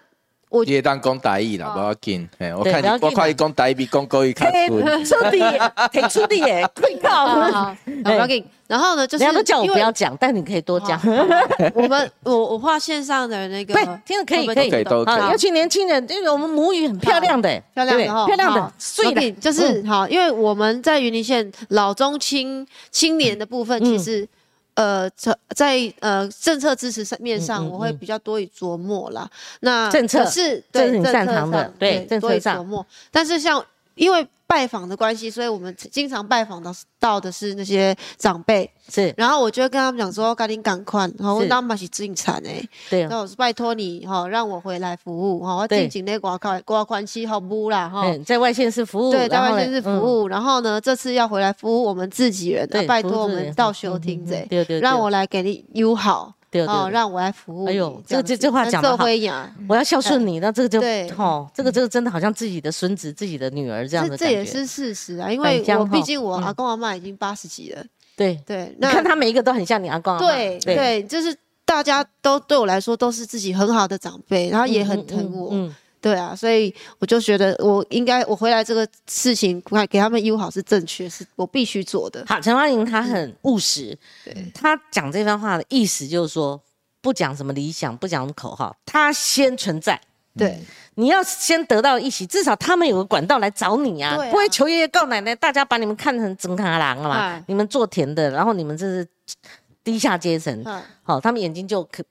[0.49, 2.27] 我也当讲大意啦，不要紧。
[2.57, 5.05] 我看你，我看你讲大意比讲国语较顺。
[5.05, 7.75] 出的，挺出的耶，快靠！
[8.03, 8.45] 不要紧。
[8.67, 10.99] 然后呢，就是人家都叫我不要讲，但你可以多讲。
[11.73, 15.31] 我们我我画线上的那个，对，听得可以可以都好。
[15.31, 20.07] 尤其年轻人，因为我们母语很漂亮的，漂亮的哈，漂亮的，碎的，就是好。
[20.07, 24.27] 因为我们在云林县老中青青年的部分，其实。
[24.75, 29.29] 呃，在在呃政策支持上面上，我会比较多以琢磨啦。
[29.59, 34.27] 那政策是对政策上，对政策上琢磨，但是像因为。
[34.47, 39.13] 拜访的关系，所以我们经常拜访到到的是那些长辈，是。
[39.17, 43.05] 然后我就会跟他们讲说，赶紧赶快，然后我当马是进产哎，对。
[43.07, 48.05] 那我是拜托你哈，让我回来服务哈，我进境内挂款挂款期好不啦哈。
[48.25, 50.27] 在外县市服务，对，在外县市服务。
[50.27, 56.33] 然后呢，这次要回来服务我们自己人，拜托我们到休庭这，对对，让我来给你友好。
[56.61, 57.65] 哦，让我来服务。
[57.65, 59.05] 哎呦，这个这这话讲的好，
[59.67, 67.83] 我要孝顺你，那这个就对，哦，这个这个真的好像自己的孙子、自己的女儿这样的这也是事实啊，因为我毕竟我阿公阿妈已经八十几了。
[68.15, 70.17] 对对，你看他每一个都很像你阿公。
[70.19, 75.69] 对对，就是大家都对我来说都是自己很好的长辈，然后也很疼我。
[76.05, 82.23] 对啊，所以我就觉得我应该我回来这个事情，给给他们友好是正确，是我必须做的。
[82.27, 86.61] 好，陈华玲她很务实，对，她讲这番话的意思就是说，
[87.01, 89.99] 不讲什么理想，不讲口号，他先存在。
[90.37, 90.59] 对，
[90.93, 97.43] 你要先得到一席，至少他们有个管道来找你啊，不会求爷爷告奶奶，大家把你们看成整卡郎了嘛？
[97.47, 99.07] 你们做田的，然后你们这是
[99.83, 100.63] 低下阶层，
[101.01, 102.03] 好，他们眼睛就可。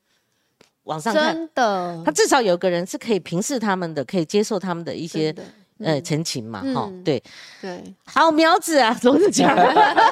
[0.84, 5.34] 往上看，真的，他至少有个人是可以平视他们的，可以接受他们的一些
[5.78, 7.22] 呃陈情嘛，哈，对。
[7.60, 9.56] 对，好苗子啊，罗子讲，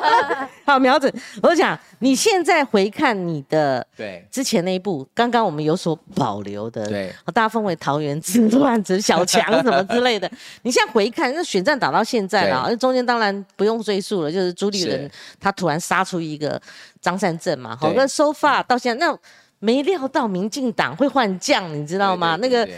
[0.65, 4.27] 好苗子，我讲你现在回看你的对。
[4.31, 10.31] 之前那一部，刚刚我们有所保留的，对，大家分为桃园之乱之小强什么之类的，
[10.63, 16.61] 你现在回看，那选战打到现在了，那中间当然不用追述了，就是朱立伦他突然杀出一个
[17.03, 19.19] 张善政嘛，好，那收发到现在那。
[19.63, 22.35] 没料到民进党会换将，你知道吗？
[22.37, 22.69] 那个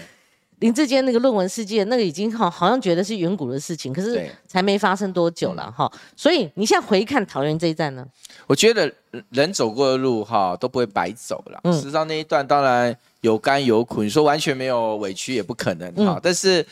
[0.58, 5.90] 林志坚那个论文事件，那个已经好好像觉得是远古的事情，可是才没发生多久了哈。
[6.14, 8.06] 所以你现在回看桃园这一站呢？
[8.46, 8.92] 我觉得
[9.30, 11.72] 人走过的路哈都不会白走了。
[11.72, 16.20] 事实上那一段当然有甘有苦，你说完全没有委屈也不可能哈。
[16.22, 16.64] 但是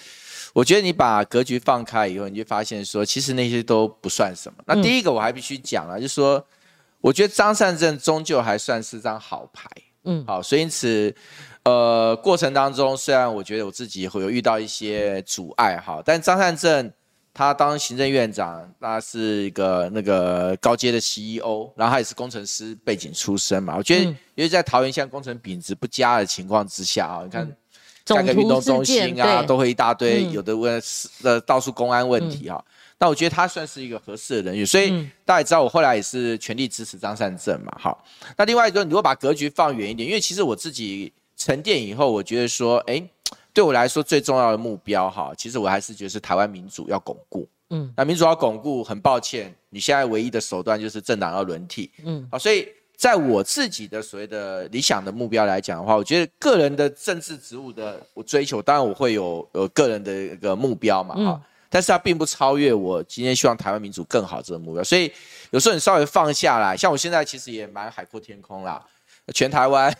[0.52, 4.62] 我觉得你把格局放开以后，你就发现说其实那些都不算什么。
[4.66, 6.42] 那第一个我还必须讲了，就是说
[7.00, 9.66] 我觉得张善政终究还算是张好牌。
[10.04, 11.14] 嗯，好，所以因此，
[11.64, 16.92] 呃，过程当中虽然我觉得我自己会有遇到一些阻碍哈，但张善政
[17.32, 27.56] 他当行政院长，那是一个那个高阶的 CEO，然后他也是工程师背景出身嘛，我觉得因为在桃园现在工程品质不佳的情况之下啊，你看，
[28.04, 30.82] 整个运动中心啊，都会一大堆有的问
[31.22, 32.62] 呃到处公安问题哈。
[33.02, 34.90] 那我觉得他算是一个合适的人选，所以
[35.24, 37.76] 大家也知道，我后来也是全力支持张善政嘛。
[37.76, 38.04] 好，
[38.36, 43.02] 那另外一个，你如果把格局放远一点，因为其实我自己沉淀以后，我觉得说，哎，
[43.52, 47.48] 对我来说最重要的目标，哈，其实我还是觉得是台湾民主要巩固。
[47.70, 51.90] 嗯，那民主要巩固，很抱歉，你现在唯一的手段就是政党要轮替。
[52.04, 61.16] 嗯，好，所以在我自己的所谓的理想的目标来讲的话，我觉得个人的政治职务的我追求，当然我会有有个人的一个目标嘛。
[61.16, 61.42] 哈。
[61.72, 65.10] 但是它并不超越我今天希望台湾民主更好这个目标，所以
[65.50, 68.82] 有时候你稍微放下来，像我现在其实也蛮海阔天空啦，
[69.32, 69.90] 全台湾。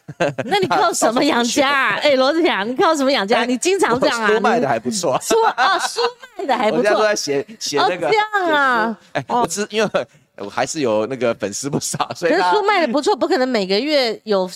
[0.45, 1.97] 那你靠什么养家？
[2.05, 3.47] 哎，罗志祥，你靠什么养家？
[3.47, 4.29] 你经常这样啊？
[4.29, 5.19] 书 卖的还不错。
[5.25, 6.01] 书啊，书
[6.37, 6.79] 卖的还不错。
[6.79, 8.11] 我现在都在写写那个。
[8.11, 8.99] 这样啊？
[9.15, 10.07] 哎，我知，因为
[10.37, 12.33] 我还是有那个粉丝不少，所以。
[12.33, 14.51] 可是书卖的不错，不可能每个月有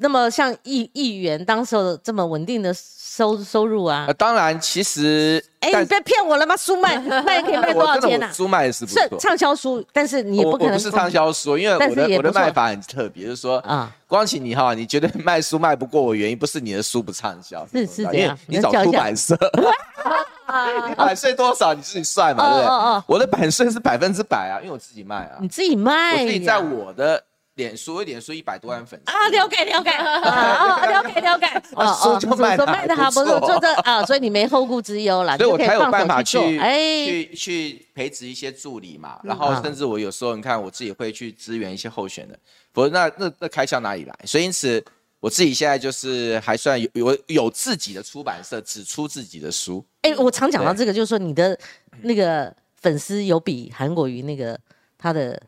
[0.00, 2.74] 那么像议议员当时候这么稳定的。
[3.10, 4.06] 收收入啊！
[4.16, 6.56] 当然，其实哎，你别骗我了吗？
[6.56, 8.30] 书卖 卖可以卖多少钱呢？
[8.32, 10.72] 书卖是不错，畅销书，但是你也不可能。
[10.74, 19.36] 不是畅销书，因为我的我的卖法很特别，就是说啊，光启你哈，你觉得卖书卖不过我，原因不是你的书不畅销，是是这样，你找出版社，
[20.88, 23.02] 你版税多少你自己算嘛，对不对？
[23.06, 27.22] 我的版税是百分之百啊，因为我自己卖啊，你自己卖，我自己在我的。
[27.60, 29.28] 脸书，脸书一百多万粉丝啊！
[29.28, 30.86] 了解了解啊！
[30.86, 31.46] 了解 了解
[31.76, 36.38] 哦书就卖的卖的还不错，做这啊，所以你没后顾之忧了，所以我才有办法去
[37.04, 42.38] 去去培植一些助理嘛，然后甚至我有时候你看我自己会去支援一些候选人，
[42.72, 44.14] 否则那那那开销哪里来？
[44.24, 44.82] 所以因此
[45.20, 49.84] 我自己现在就是还算有有有自己的出版社，只出自己的书。
[50.00, 51.58] 哎，我常讲到这个，就是说你的
[52.00, 54.58] 那个粉丝有比韩国瑜那个
[54.96, 55.38] 他的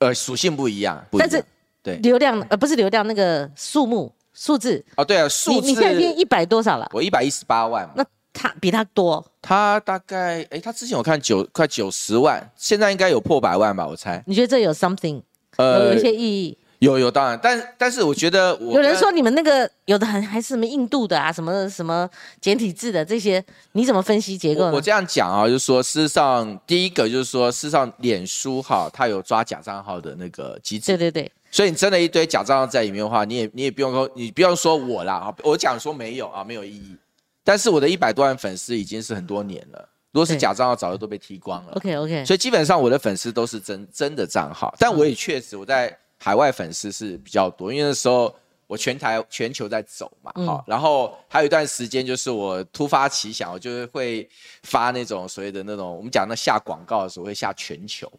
[0.00, 1.42] 呃属性不一样，但是。
[1.82, 6.88] 对，流量呃不是流量那个数目数字哦，对啊，数字你现在一百多少了？
[6.92, 7.94] 我一百一十八万嘛。
[7.96, 9.24] 那他比他多？
[9.42, 13.86] 他大概哎，他之前我看九快九十万，现在应该有破百万吧？
[13.86, 14.22] 我猜。
[14.26, 15.20] 你觉得这有 something？
[15.56, 16.56] 呃，有一些意义。
[16.82, 23.42] 有有当然，但但是我觉得我有人说你们那个有的还还是什么印度的啊，什么什么简体字的这些，
[23.72, 24.66] 你怎么分析结构？
[24.70, 30.86] 我这样讲啊，就是说事实上第一个就是说事实上脸书哈，它有抓假账号的那个机制。
[30.96, 31.32] 对对对。
[31.52, 36.96] 所以你真的一堆假账号在里面的话，你也你也不用说，你不用说我啦啊，我讲说没有啊，没有意义。
[37.44, 41.72] 但是我的一百多万粉丝已经是很多年了，如果是假账号，早就都被踢光了。
[41.74, 42.24] OK OK。
[42.24, 48.34] 所以基本上我的粉丝都是真真的账号，但我也确实我在海外粉丝是比较多，因为那时候
[48.66, 54.28] 我全台全球在走嘛，好，然后还有一段时间就是我突发奇想，我就是会
[54.62, 58.10] 发那种所谓的那种我们讲那下广告的时候会下全球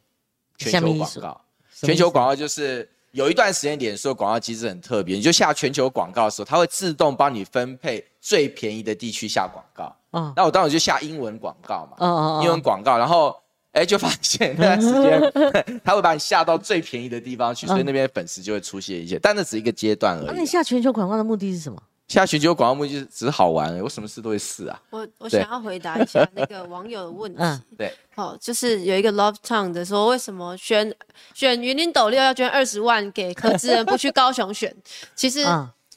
[0.58, 2.90] 全球广告，全球广告就是。
[3.14, 9.96] 有一段时间，脸书的广告机制很特别，你就下全球广告的时候，它会自动帮你分配最便宜的地区下广告。
[10.14, 13.40] 嗯，那我当时就下英文广告嘛，嗯嗯英文广告，然后
[13.74, 20.28] 哎，就发现那段时间， 他会把你下到最便宜的地方去，所以那边粉丝就会出现一些，但那只是一个阶段而已。
[20.28, 21.82] 那你下全球广告的目的是什么？
[22.08, 24.80] 下全球广告目的只是好玩，我什么事都会试啊。
[24.92, 27.38] 我我想要回答一下那个网友的问题。
[27.42, 27.92] 嗯， 对。
[28.16, 30.94] 哦，就是有一个 Love Town 的说，为什么选
[31.34, 34.76] 选云林斗六要捐二十万给柯志恩，不去高雄选？
[35.16, 35.44] 其实，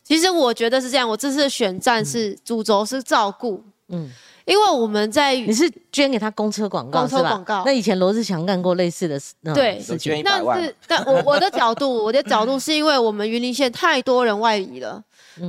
[0.02, 1.06] 其实我觉得是这样。
[1.06, 4.10] 我这次选战是主轴是照顾，嗯，
[4.46, 7.62] 因为我们在你是捐给他公车广告，公车广告。
[7.66, 10.56] 那以前罗志祥干过类似的事，对，捐一百万。
[10.56, 15.02] 但是，但我我的角度， 我的角度是因为我们云林县太多人外移了。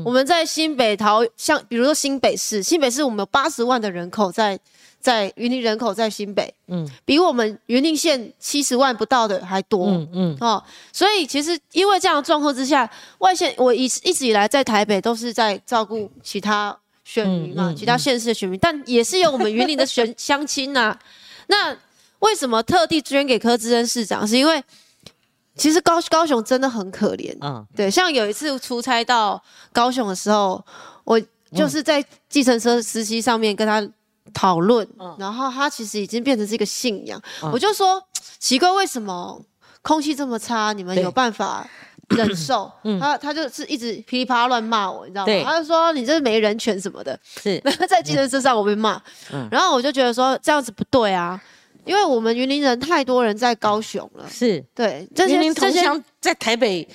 [0.04, 4.60] 我们在新北桃，像比如说新北市，新北市我们有八十万的人口在
[5.00, 10.38] 在云林人口在新北，嗯，比我们云林县七十万不到的还多，嗯嗯。
[10.42, 12.90] 哦，所以其实因为这样的状况之下，
[13.20, 16.78] 外县我一一直以来在台北都是在照顾其他
[17.08, 21.00] 选民嘛，其他县市的选民，但也是有我们云林的选 乡亲呐。
[21.48, 21.74] 那
[22.20, 24.28] 为什么特地捐给柯志恩市长？
[24.28, 24.62] 是因为
[25.56, 29.42] 其实高高雄真的很可怜，嗯，对，像有一次出差到
[29.72, 30.62] 高雄的时候，
[31.06, 31.18] 我
[31.56, 33.82] 就是在计程车司机上面跟他
[34.34, 34.86] 讨论，
[35.18, 37.22] 然后他其实已经变成是一个信仰，
[37.54, 38.04] 我就说
[38.38, 39.42] 奇怪，为什么
[39.82, 41.66] 空气这么差，你们有办法
[42.10, 42.72] 忍受？
[43.00, 45.44] 他他就是一直噼里啪啦乱骂我，你知道吗？
[45.44, 49.02] 他就说你这是没人权什么的，是 在计程车上我被骂，
[49.52, 51.40] 然后我就觉得说这样子不对啊。
[51.86, 56.86] 因为我们云林人太多人在高雄了，是对，这些同乡在台北、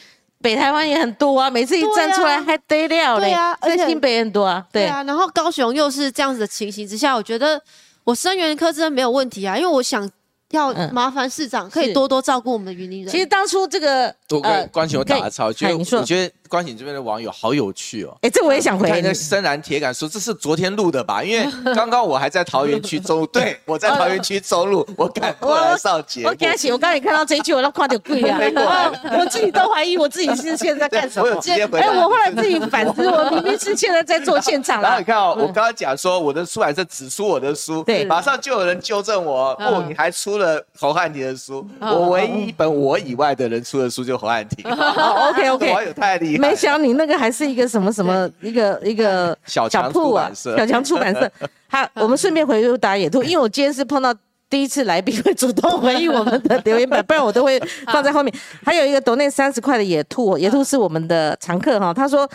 [0.41, 7.59] 北台湾也很多啊，每次一站出来还得了嘞，在新北很多啊，对啊，然后高雄又是这样子的情形之下，我觉得
[8.05, 10.11] 我生源科真的没有问题啊，因为我想。
[10.53, 13.11] 要麻烦市长可以多多照顾我们的云林人。
[13.11, 18.15] 其实当初这个，我跟关晴我打个超，觉得我觉得关晴这边的网友好有趣哦。
[18.21, 18.87] 哎，这我也想回。
[18.87, 21.25] 看那深蓝铁杆说这是昨天录的吧？
[21.25, 26.27] 因为 刚刚我还在桃园区中路， 对我在桃园区中路，我赶过来上节。
[26.27, 28.93] 我刚起，我刚才看到这一句，我都夸点跪啊！
[29.19, 31.27] 我自己都怀疑我自己是现在干什么。
[31.27, 34.83] 我有接回哎，我后来自己反思，我明明是现在在做现场。
[34.83, 40.63] 然后你看哦，我刚刚讲说我的出版社只出我的书，对，马上就有人纠正我，哦，你还出了。
[40.79, 44.69] 侯汉廷的书，我唯一一本我以外的人出的书就侯汉廷。
[44.69, 46.42] OK OK，网友太厉害。
[46.43, 51.31] 没想你那个还是一个什么什么一个一个小强出版社，小强出版社。
[51.69, 54.15] 好，我们顺便回复打野兔，因为我今天是碰到
[54.51, 58.35] 第一次来宾会主动回应我们的留言板，不然我都会放在后面。
[58.63, 61.95] 还有一个抖内三十块的野兔，野兔是我们的常客哈。
[61.95, 62.29] 他说，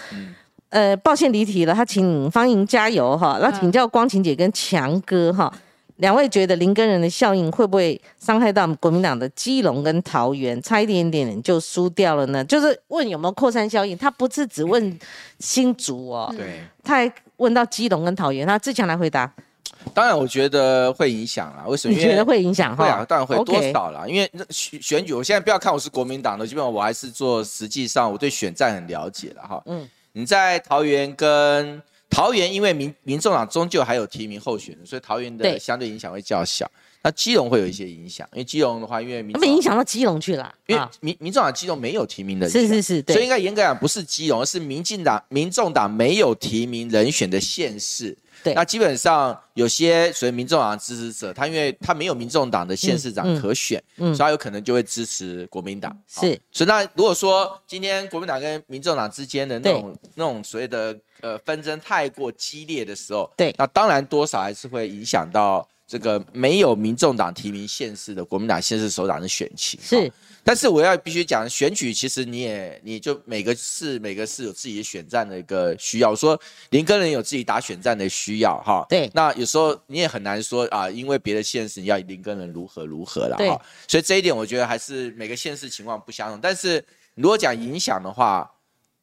[0.70, 5.54] 呃，抱歉离题了，他请方莹加油哈，那请教光晴姐跟强哥哈。
[5.98, 12.44] 两位觉得林根人的效应会不会伤害到国民党的基隆跟桃园，差一点点就输掉了呢？
[12.46, 15.00] 就是问有没有扩散效应，他不是只问
[15.40, 18.46] 新竹哦，对，他还问到基隆跟桃园。
[18.46, 19.32] 他志强来回答。
[19.94, 21.64] 当然，我觉得会影响啦。
[21.68, 21.94] 为什么？
[21.96, 22.76] 你觉得会影响？
[22.76, 24.06] 会啊，当然会多少啦。
[24.08, 29.64] 因为选选举，我现在不要看我是国民党的，基本上我还是做，实际上我对选战很了解了哈。
[29.66, 31.82] 嗯，你在桃园跟。
[32.10, 36.70] 桃园因为民民众党终究还有提名候选人，所以桃园的相对影响会较小。
[37.04, 48.18] 那基隆会有一些影响，因为基隆的话，因为他们影响到基隆去了，因为民民众党基隆没有提名的，是是是，所以应该严格讲不是基隆，而是民进党民众党没有提名人选的县市。
[48.44, 55.96] 对，那基本上有些所谓民众党支持者，他因为他没有民众党的县市长可选，所以他有可能就会支持国民党。
[56.08, 69.80] 是，所以那如果说今天国民党跟民众党之间的那种那种所谓的呃纷争太过激烈的时候，对，那当然多少还是会影响到这个没有民众党提名县市的国民党县市首长的选情。
[69.82, 70.12] 是。
[70.44, 76.16] 但是我要必须讲，选举其实你也你就每个市每个市有自己的选战的一个需要。
[76.16, 76.40] 说
[76.70, 79.12] 林根人有自己打选战的需要哈，对。
[79.14, 83.62] 那有时候你也很难说啊，因为别的县市你要林根人如何如何了哈。
[83.90, 86.40] 所以这一点我觉得还是每个县市情况不相同。
[86.42, 86.82] 但是
[87.16, 88.50] 如果讲影响的话，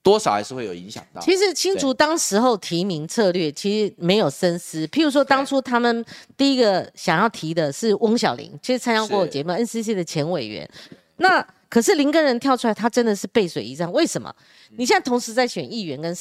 [0.05, 1.21] 多少还是会有影响到。
[1.21, 6.05] 其实青竹当时候提名策略其实没有深思，譬如说当初他们
[6.37, 10.69] 第一个想要提的是翁小玲，其实参加过我节目 NCC 的前委员。
[11.17, 13.91] 那可是林根人跳出来，他真的是背水一战。
[13.93, 14.33] 为什么？
[14.77, 16.15] 你现在同时在选议员跟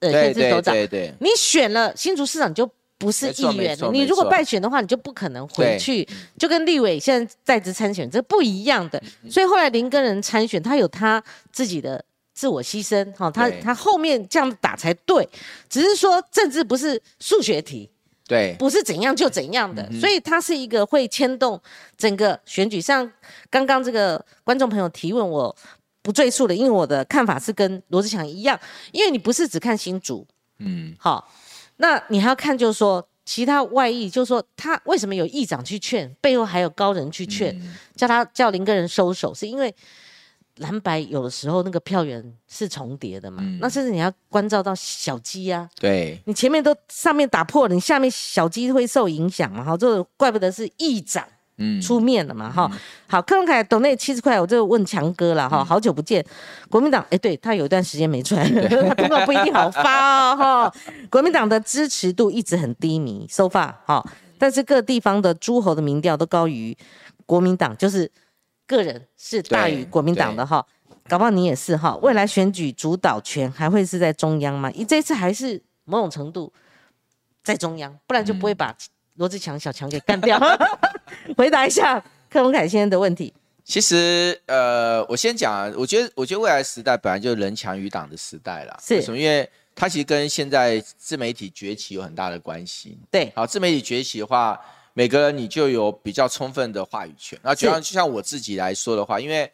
[0.00, 0.74] 呃县市首长，
[1.20, 3.90] 你选了新竹市长就不是议员了。
[3.92, 6.08] 你如果败选的话，你就不可能回去，
[6.38, 9.02] 就跟立委现在在职参选这不一样的。
[9.28, 12.04] 所以后来林根人参选，他有他自己的
[12.42, 15.28] 自我牺牲，哈，他他后面这样打才对。
[15.68, 17.88] 只是说政治不是数学题。
[18.26, 21.60] 对，不是怎样就怎样的，所以它是一个会牵动
[21.96, 22.80] 整个选举。
[22.80, 23.08] 像
[23.48, 25.54] 刚刚这个观众朋友提问，我
[26.02, 28.58] 不赘述了，因为我的看法是跟罗志祥一样，
[28.90, 30.26] 因为你不是只看新竹，
[30.58, 31.30] 嗯，好，
[31.76, 37.54] 那你还要看，就是说其他外溢，就是说他为什么有议长去劝，背后还有高人去劝，
[37.94, 39.74] 叫他叫林根人收手，是因为。
[40.58, 49.64] 蓝白有的时候那个票源是重叠的嘛，那甚至你要关照到小鸡啊，对，你前面都上面打破了，你下面小鸡会受影响嘛？
[49.64, 51.26] 哈，这怪不得是议长
[51.80, 52.50] 出面了嘛？
[52.50, 52.70] 哈，
[53.06, 56.22] 好，柯文凯抖那七十块，我就问强哥了哈，好久不见，
[56.68, 60.74] 国民党哎，对他有一段时间没出来，他根本不一定好发哦哈，
[61.08, 64.04] 国民党的支持度一直很低迷，so far 哈，
[64.36, 66.76] 但是各地方的诸侯的民调都高于
[67.24, 68.10] 国民党，就是。
[68.66, 70.64] 个人是大于国民党的哈，
[71.08, 71.96] 搞不好你也是哈。
[71.96, 74.70] 未来选举主导权还会是在中央吗？
[74.74, 76.52] 你这次还是某种程度
[77.42, 78.74] 在中央，不然就不会把
[79.16, 80.40] 罗志强小强给干掉。
[81.36, 83.34] 回答一下柯文凯先生的问题。
[83.64, 88.78] 其实呃，我先讲，我觉得我觉得未来时代本来就是人强于党的时代了。
[88.82, 89.18] 是什么？
[89.18, 92.98] 因为它其实跟现在自媒体崛起有很大的关系。
[93.10, 94.58] 对，好，自媒体崛起的话。
[94.94, 97.38] 每个人你就有比较充分的话语权。
[97.42, 99.50] 那就像就像我自己来说的话，因为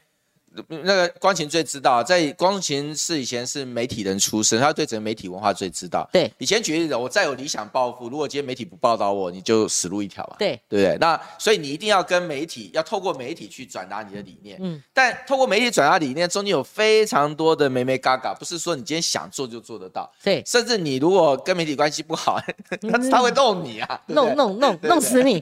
[0.69, 6.09] 那个光晴最知道，在光晴是以前是媒体人出身，他对整个媒体文化最知道。
[6.13, 10.37] 对，以前举例子，我再有理想抱负，如果今天媒体不报道我，你就死路一条吧。
[10.39, 10.99] 对，对不对？
[10.99, 14.59] 那所以你一定要跟媒体，要透过媒体去转达你的理念。
[14.61, 20.11] 嗯，但透过媒体转达理念，中间有非常多的眉眉嘎嘎，不是说你今天想做就做得到。
[20.23, 22.41] 对，甚至你如果跟媒体关系不好，
[22.91, 25.41] 他他会弄你啊，弄弄弄 弄死你。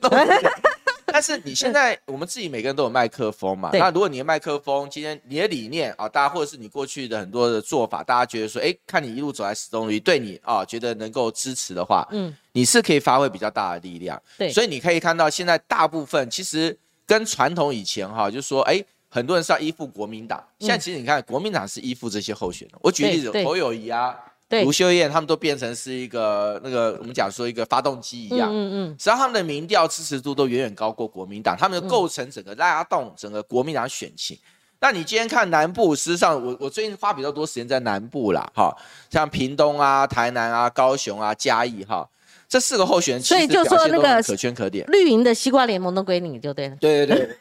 [1.17, 3.71] 但是你现在我们自己每个人都有麦克风嘛？
[3.73, 14.23] 那如果你的麦克风今天你的理念啊，大家或者是你过去的很多的做法，大家觉得说，哎，看你一路走来始终如一，对你啊觉得能够支持的话，嗯，你是可以发挥比较大的力量。
[14.37, 22.79] 对，所以你可以看到现在大部分其实跟传统以前哈，就是说，哎，很多人是要依附国民党，现在其实你看国民党是依附这些候选人。
[22.83, 24.15] 我举例子，侯友谊啊。
[24.49, 34.39] 卢秀燕他们都变成是一个那个我们讲说一个发动机一样，嗯嗯，实际上他们的民调支持度都远远高过国民党，他们的构成整个拉动整个国民党选情。
[34.79, 38.77] 那你今天看南部，实际上我我最近花比较多时间在南部啦，哈，
[39.11, 42.09] 像屏东啊、台南啊、高雄啊、嘉义哈，
[42.47, 47.37] 这四个候选人，所以就说那个可圈可点，绿营的西瓜联盟都归你就对了，对对对。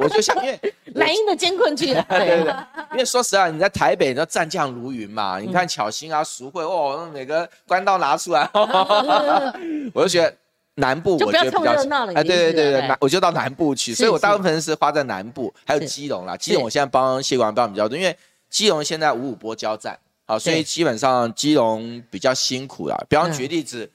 [0.00, 2.04] 我就想，因为 蓝鹰的监困去了。
[2.08, 2.54] 对对，
[2.92, 5.38] 因为说实话，你在台北，你战将如云嘛。
[5.38, 8.48] 你看巧心啊、淑慧哦，每个官刀拿出来，
[9.92, 10.34] 我就觉得
[10.76, 11.72] 南部我觉得比较
[12.14, 16.36] 哎，对对对对，我就到南部去，所以我大部分是花在南部，还有基隆啦。
[16.36, 18.16] 基隆我现在帮谢管帮比较多，因为
[18.48, 22.96] 基隆现在五五波交战，好，所以基本上基隆比较辛苦啦。
[23.08, 23.88] 比方举例子，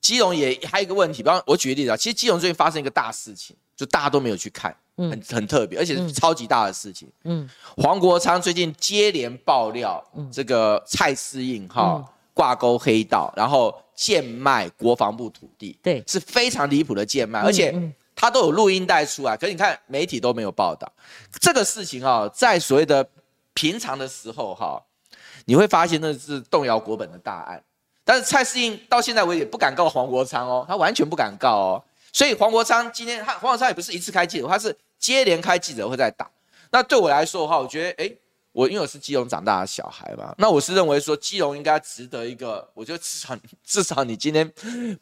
[0.00, 4.74] 基隆也还有一个问题，比方我举个例子啊，其实基隆最近发生一个大事情，就大家都没有去看。
[4.96, 7.10] 很很特别，而且是超级大的事情。
[7.24, 17.74] 嗯，黄国昌最近接连爆料，这个蔡思应哈挂钩黑道，然后贱卖国防部土地，对，是非常离谱的贱卖，而且
[18.14, 20.90] 他都有录音带出来，可是你看媒体都没有报道。
[21.40, 23.04] 这个事情啊，在所谓的
[23.54, 24.80] 平常的时候哈，
[25.44, 27.62] 你会发现那是动摇国本的大案，
[28.04, 31.84] 但是蔡思应到现在为止不敢告黄国昌哦，他完全不敢告哦。
[32.14, 36.30] 所以黄国昌今天他黄国昌也不是一次开记者，他是接连开记者会在打。
[36.70, 38.16] 那对我来说的话，我觉得，哎，
[38.52, 44.48] 我因为我是基隆长大的小孩嘛，那我是认为说基隆应该值得一个，我觉得至少至少你今天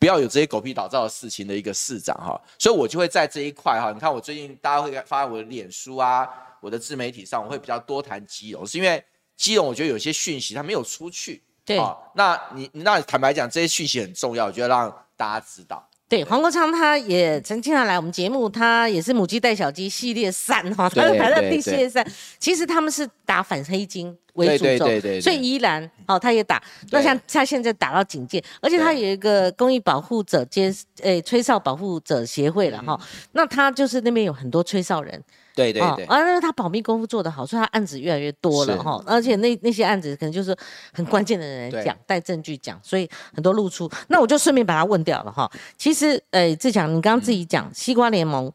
[0.00, 2.40] 不要有这些狗屁倒灶的事情的一个市长哈。
[2.58, 6.26] 所以我就会在这一块哈，你看我最近大家会发我的脸书啊，
[6.60, 9.04] 我的自媒体上，我会比较多谈基隆，是因为
[9.36, 11.42] 基隆我觉得有些讯息它没有出去。
[11.64, 11.78] 对。
[12.14, 15.86] 那你那坦白讲，这些讯息很重要，我觉得让大家知道。
[16.12, 22.06] 对黄国昌，他也曾经常来我们节目，他也是母鸡带小鸡系列三哈，他是排在第系列三。
[22.38, 24.84] 其实他们是打反黑金为主轴，
[25.22, 26.62] 所以依然哦，他也打。
[26.90, 33.00] 那像他现在打到警戒，而且他有一个公益保护者兼诶吹哨保护者协会了哈，
[33.32, 35.18] 那他就是那边有很多吹哨人。
[35.54, 40.56] 对对对，啊，那他保密功夫做得好，所以他案子越来越多了哈，而且那那些案子可能就是
[40.92, 43.90] 很关键的人讲，带证据讲，所以很多露出。
[44.08, 45.50] 那我就顺便把他问掉了哈。
[45.76, 48.50] 其实，呃，志强，你刚刚自己讲西瓜联盟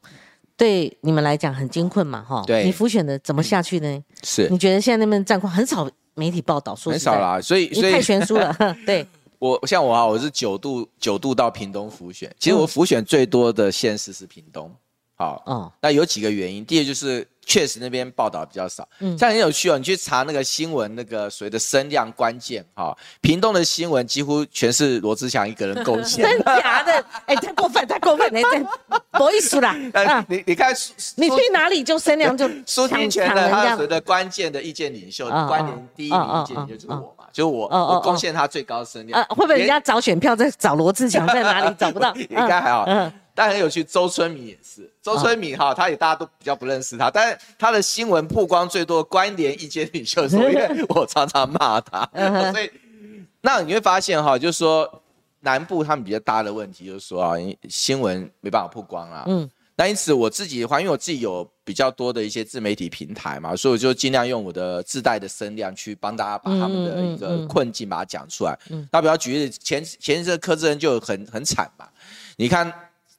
[0.56, 2.44] 对你们来讲很艰困嘛哈？
[2.48, 4.04] 对，你浮选的怎么下去呢？
[4.24, 8.56] 是，你觉得现在那边战况很少媒体报道，说很少啦，所以所以太悬殊了。
[8.88, 9.06] 对，
[9.38, 14.74] 我像我啊，我是九度九度到屏东浮选，其实我浮选最多的县市是屏东。
[15.18, 16.64] 好，嗯，那有几个原因。
[16.64, 18.88] 第一就是，确实那边报道比较少。
[19.00, 19.76] 嗯，这样很有趣哦。
[19.76, 26.24] 你去查那个新闻，那个所谓的声量关键，哈，屏东的新闻几乎全是罗志祥一个人贡献。
[26.24, 27.04] 真假的？
[27.26, 28.60] 哎，太过分，太过分哎，这
[29.18, 29.76] 不好意思啦。
[30.28, 30.72] 你你看，
[31.16, 39.20] 你去哪里就声量就苏清泉的他所谓的关键的意见领袖，关联第一名意见领袖就是我嘛，就是我，我贡献他最高声量。
[39.20, 42.14] 呃会不会人家找选票在找罗志祥在哪里找不到？
[42.30, 42.86] 应该还好。
[43.40, 44.92] 但很有趣，周春米也是。
[45.00, 52.10] 周春米哈，他也大家都比较不认识他，但是他的新闻曝光最多，关联意见领袖， 因为我常常骂他，
[52.52, 52.72] 所以
[53.42, 55.04] 那你会发现哈，就是说
[55.42, 57.36] 南部他们比较大的问题，就是说啊，
[57.70, 59.24] 新闻没办法曝光啊。
[59.28, 59.48] 嗯。
[59.76, 68.58] 那因此我自己的话，因为我自己有比较多的一些自媒体平台嘛，所以我就尽量用我的自带的声量去帮大家把他们的一个困境把它讲出来。
[68.72, 68.90] 嗯。
[68.92, 71.88] 那比方举例，前前一阵柯志恩就很很惨嘛，
[72.38, 72.74] 你看。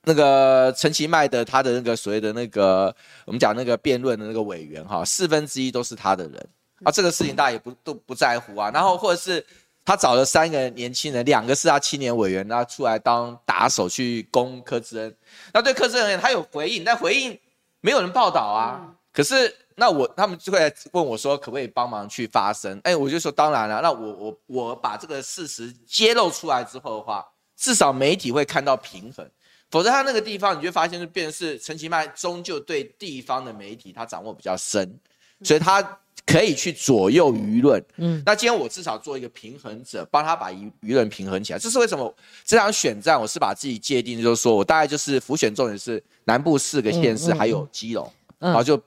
[0.05, 2.95] 那个陈其迈的他的那个所谓的那个
[3.27, 6.49] 我们讲那个辩论的那个委员哈，四分之一都是他的人
[6.85, 8.71] 啊，这个事情大家也不都不在乎啊。
[8.73, 9.45] 然后或者是
[9.85, 15.17] 他找了三个年轻人，两个是他青年委员，那出来当打手去攻柯志恩。
[15.53, 17.39] 那对柯志恩他有回应，但回应
[17.81, 18.95] 没有人报道啊。
[19.13, 22.81] 可是那我他们就会问我说，可不可以帮忙去发声？
[22.85, 23.81] 哎，我就说当然了。
[23.83, 27.27] 那我我我把这个事实揭露出来之后的话，
[27.57, 29.29] 至少媒体会看到平衡。
[29.71, 34.99] 否则他那个地方，你就发现就变成是陈其迈终究对地方的媒体他掌握比较深，
[35.43, 35.83] 所以他
[36.27, 37.83] 可以去左右舆论。
[37.97, 41.59] 嗯，那今天我至少做一个平衡者，帮他把舆舆论平衡起来。
[41.59, 42.15] 这是为什么？
[42.45, 48.81] 这场选战我是把自己界定，就是说我大概就是浮选重点是南部四个县市，还有基隆，然后就。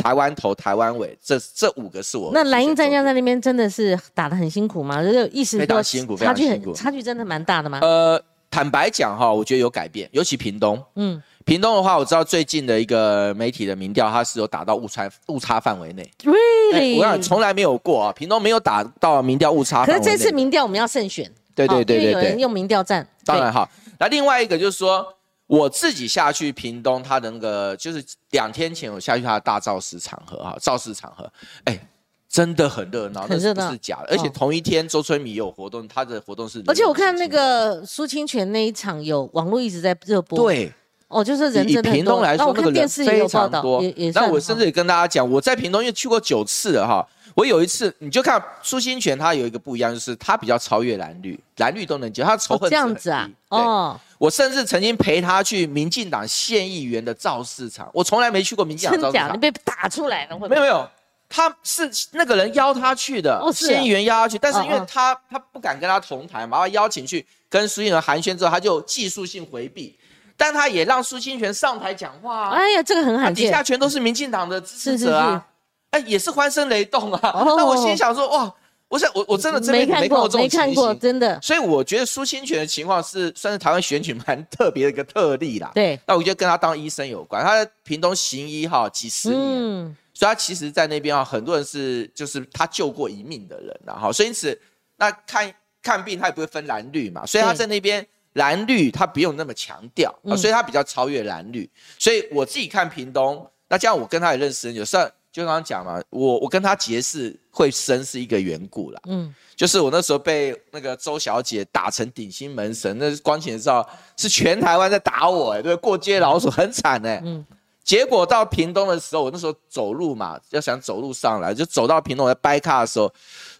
[0.00, 2.30] 台湾头、台湾尾，这这五个是我。
[2.32, 5.02] 那蓝营战将在那边真的是打得很辛苦吗？
[5.02, 7.80] 就意思非常辛苦，非常辛苦差距真的蛮大的吗？
[7.82, 10.82] 呃，坦白讲哈，我觉得有改变，尤其屏东。
[10.96, 16.10] 嗯，屏东的话，我知道最近的一个媒体的民调，它是有打到误差误差范围内。
[16.24, 16.98] Really？
[16.98, 19.84] 我想从来没有过啊，屏东没有打到民调误差。
[19.84, 21.30] 可是这次民调我们要慎选。
[21.54, 22.12] 对对对对对。
[22.12, 23.06] 有人用民调战。
[23.24, 23.68] 当然哈。
[23.98, 25.14] 那另外一个就是说。
[25.48, 31.26] 我自己下去屏东，他的那个就是两天前我下去他的大造势场合哈，造势场合，
[31.64, 31.87] 哎，
[32.28, 34.08] 真的很热闹，那是不是假的？
[34.10, 40.72] 而且同一天周春米有活动，他的活动是，而且我看那个苏清泉那一场有网络一直在热播，对，
[41.08, 47.06] 哦，就是人真的屏东来说，那个人非常多，那我甚至也跟大家讲，我在屏东因为去过九次了哈。
[47.34, 53.30] 我有一次，你就看苏清泉，他有一个不一样，就是他比较超越蓝绿，蓝绿都能接，他仇恨这样子啊。
[53.50, 59.32] 哦，我甚至曾经陪他去民进党县议员的造势场，我从来没去过民进党造市场。
[59.32, 60.36] 你被打出来了？
[60.48, 60.90] 没有没有，
[61.28, 69.96] 他是那个人邀他去的，县议员邀他去，但是因为他他不敢跟他同台嘛，把他邀请去跟苏清泉寒暄之后，他就技术性回避，
[70.36, 72.48] 但他也让苏清泉上台讲话。
[72.50, 75.46] 哎呀，这个很罕见，底下全都是民进党的支持者啊。
[75.90, 77.32] 哎，也是欢声雷动啊！
[77.34, 78.54] 那我心想说，哇，
[78.88, 81.40] 我想我我真的真没看过这种情形，真的。
[81.40, 85.70] 所以我觉得苏清泉的情况是算是台湾选举蛮特别的一个特例啦。
[85.74, 94.60] 对，那我觉得跟他当医生有关，他在屏东行医哈几十年，所以他其实在那边啊，很多人是就是他救过一命的人然后所以因此
[94.96, 101.70] 那看看病他也不会分蓝绿嘛，所以他在那边蓝绿他不用那么强调啊，所以他比较超越蓝绿。
[102.00, 105.08] 所以我自己看屏东，那这样我跟他也认识很久，算。
[105.30, 109.00] 就刚刚讲嘛，我我跟他结识会生是一个缘故啦。
[109.06, 117.20] 嗯，就是我那时候被那个周小姐打成顶心门神，那光前知道是全台湾在打我哎，对，过街老鼠很惨哎。
[117.24, 117.44] 嗯，
[117.88, 123.10] 结果到屏东的时候，我那时候走路嘛，要想走路上来，就走到屏东在掰卡的时候，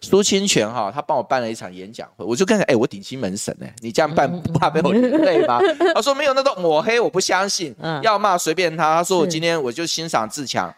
[0.01, 5.59] 苏清泉哈，他帮我办了一场演讲会，我就跟他哎，我顶心门神哎， 你这样办不怕被我连累吗？
[5.95, 8.97] 他说没有，那都抹黑，我不相信，要骂随便他。
[8.97, 10.71] 他说我今天我就欣赏自强。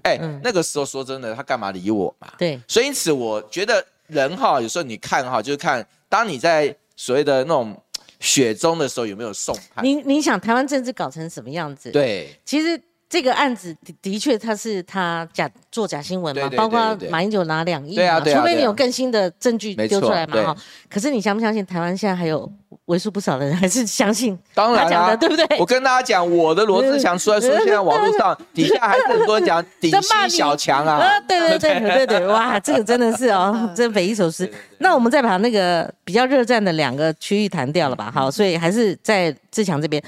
[0.00, 2.32] 哎，那个时候说真的，他干嘛理我嘛？
[2.38, 7.78] 对，所以因此我觉得人哈，有时候你看哈，就是看当你在所谓的那种
[8.18, 9.84] 雪中的时候，有没有送判？
[9.84, 11.90] 你你想台湾政治搞成什么样子？
[11.90, 12.80] 对，其实。
[13.08, 20.56] 这个案子的的确，他是他假做假新闻嘛，包括马英九拿两亿嘛，除非你有更新的证据丢出来嘛哈。
[20.90, 22.50] 可是你相不相信台湾现在还有
[22.86, 25.46] 为数不少的人还是相信他讲的，对不对？
[25.58, 31.20] 我跟大家讲，我的罗志祥出来说，现在网络上底下还是很多人讲 顶新小强啊。
[31.28, 34.50] 对对对对对， 哇，这个真的是哦，真匪夷所思。
[34.78, 38.10] 那我们再把那个比较热战的两个区域谈掉了吧？
[38.12, 40.02] 好，所以还是在志强这边，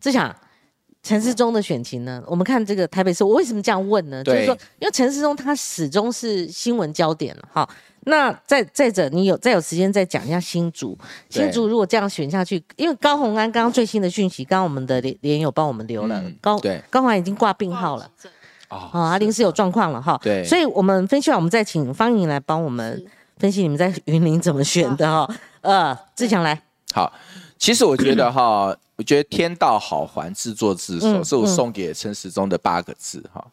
[0.00, 0.32] 志强。
[1.04, 2.20] 陈世忠的选情呢？
[2.26, 4.24] 我们看这个台北市，我为什么这样问呢？
[4.24, 7.42] 就是说，因为陈世忠他始终是新闻焦点了。
[7.52, 7.68] 哈，
[8.06, 10.98] 那再再者，你有再有时间再讲一下新竹。
[11.28, 18.10] 新竹如果这样选下去，因为高鸿安刚刚最新的讯息，刚刚我们的连连友帮我们留了高高鸿安已经挂病号了。
[18.70, 20.18] 哦，啊，临时有状况了哈。
[20.22, 23.04] 对，所以我们分析完，我们再请方莹来帮我们
[23.36, 25.36] 分析你们在云林怎么选的哈。
[25.60, 26.58] 呃，志强来。
[26.94, 27.12] 好，
[27.64, 28.76] 其实我觉得 哈。
[28.96, 33.44] 我觉得天道好还，自作自受，是我送给陈时中的八个字哈。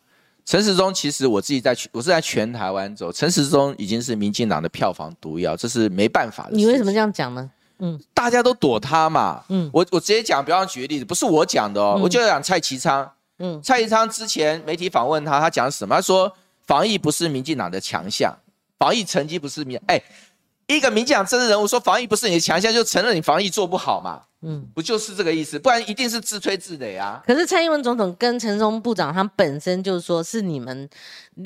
[0.46, 6.52] 陈时中其实我自己在，我是在全台湾走，陈时中已经是民进党的票房毒药，这是没办法的。
[6.52, 7.50] 你为什么这样讲呢？
[7.80, 9.44] 嗯，大家都躲他嘛。
[9.50, 13.12] 嗯，我我直接讲，比方举个例子，不是我讲的哦，我就讲蔡其昌。
[13.40, 15.96] 嗯，蔡其昌之前媒体访问他，他讲什么？
[15.96, 16.32] 他说
[16.68, 18.32] 防疫不是民进党的强项，
[18.78, 20.00] 防疫成绩不是民哎。
[20.76, 24.22] 一个民进党政治人物说防疫不是你的强项，就承认你防疫做不好嘛？
[24.42, 25.60] 嗯，不就是这个意思？
[25.60, 27.22] 不然一定是自吹自擂啊。
[27.26, 30.90] 可是蔡英文总统跟陈松部长，他本身就是说是你们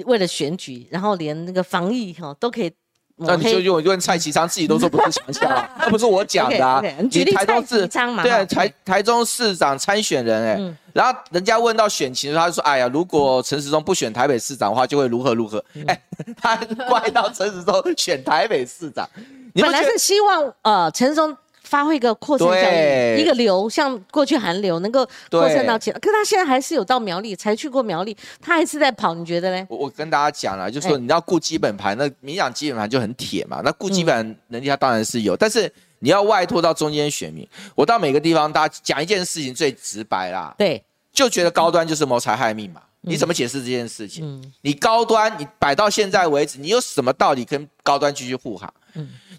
[0.05, 2.71] 为了选举，然后连那个防疫哈都可以。
[3.18, 5.49] 那你就用问蔡其昌自己都说不是强项，
[5.80, 6.84] 那不是我讲的啊。
[7.09, 15.63] 你台中市对啊，台台中市长参选人哎，然后人家问到选情，他就说：哎呀，如果陈时中不选台北市长的话，就会如何如何。
[15.88, 16.01] 哎，
[16.41, 16.57] 他
[16.89, 19.07] 怪到陈时中选台北市长，
[19.53, 21.36] 本来是希望呃陈时中。
[21.76, 29.67] 发挥一个扩散效应，一个流像过去寒流能够扩散到其他，可是他现在还是有到苗栗，才去过苗栗，他还是在跑，你觉得呢？
[29.69, 35.69] 我我跟大家讲了，就是说你要顾基本盘，那民养基本盘就很铁嘛，那顾基本能力他当然是有，但是
[35.99, 37.45] 你要外拓到中间选民，
[37.76, 42.82] 我到每个地方，大家讲一件事情最直白啦，对，就觉得高端就是谋财害命嘛。
[43.01, 44.41] 你怎么解释这件事情？
[44.61, 48.73] 你高端你摆到现在为止，你有什么道理跟高端继续护航？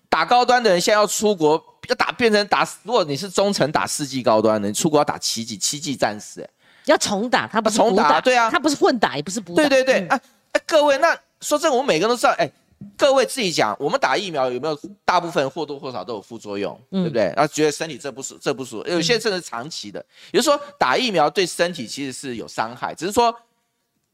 [0.09, 6.49] 打高端的人现在要出国，要打变成打，如果你是中层打四季高端的，你出国要打七季七季战士，哎，
[6.87, 10.21] 要重打，他不是重打，对啊，他不是混打，也不是不打，对对对，哎
[10.53, 12.51] 哎，各位，那说真，我们每个人都知道，哎。
[12.95, 17.33] 各位自己讲，我们打疫苗有没有大部分或多或少都有副作用，对不对？
[17.35, 19.99] 然后觉得身体这不舒这不舒服，有些甚至长期的。
[20.31, 23.35] 也就是说，打疫苗对身体其实是有伤害，只是说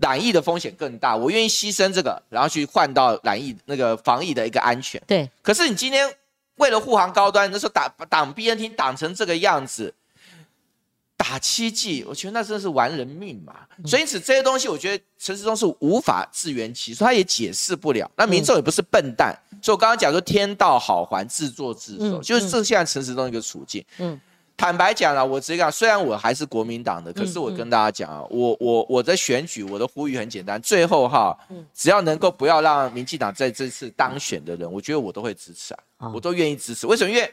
[0.02, 1.16] 染疫的风险更大。
[1.16, 5.00] 我愿意牺牲这个，然后去换到染疫那个防疫的一个安全。
[5.06, 5.30] 对。
[5.40, 6.12] 可是你今天
[6.56, 9.94] 为了护航高端，那时候打挡 BNT 挡成这个样子。
[11.14, 13.54] 打七剂，我觉得那真的是玩人命嘛。
[13.86, 18.10] 所以因此这些东西，我觉得陈时中是无法自圆其说，他也解释不了。
[18.16, 19.32] 那民众也不是笨蛋，
[19.62, 23.84] 所以我刚刚讲说天道好还，自作自受，就是这现在陈时中一个处境。
[23.98, 24.20] 嗯，
[24.62, 31.36] 坦白讲啊，我直接讲，虽然我还是国民党的，可是我跟大家讲啊，我我我的选举，我的呼吁很简单，最后哈，
[31.74, 36.86] 只要能够不要让民进党在这次当选的人，我觉得我都会支持啊，我都愿意支持。
[36.86, 37.10] 为什么？
[37.10, 37.28] 因为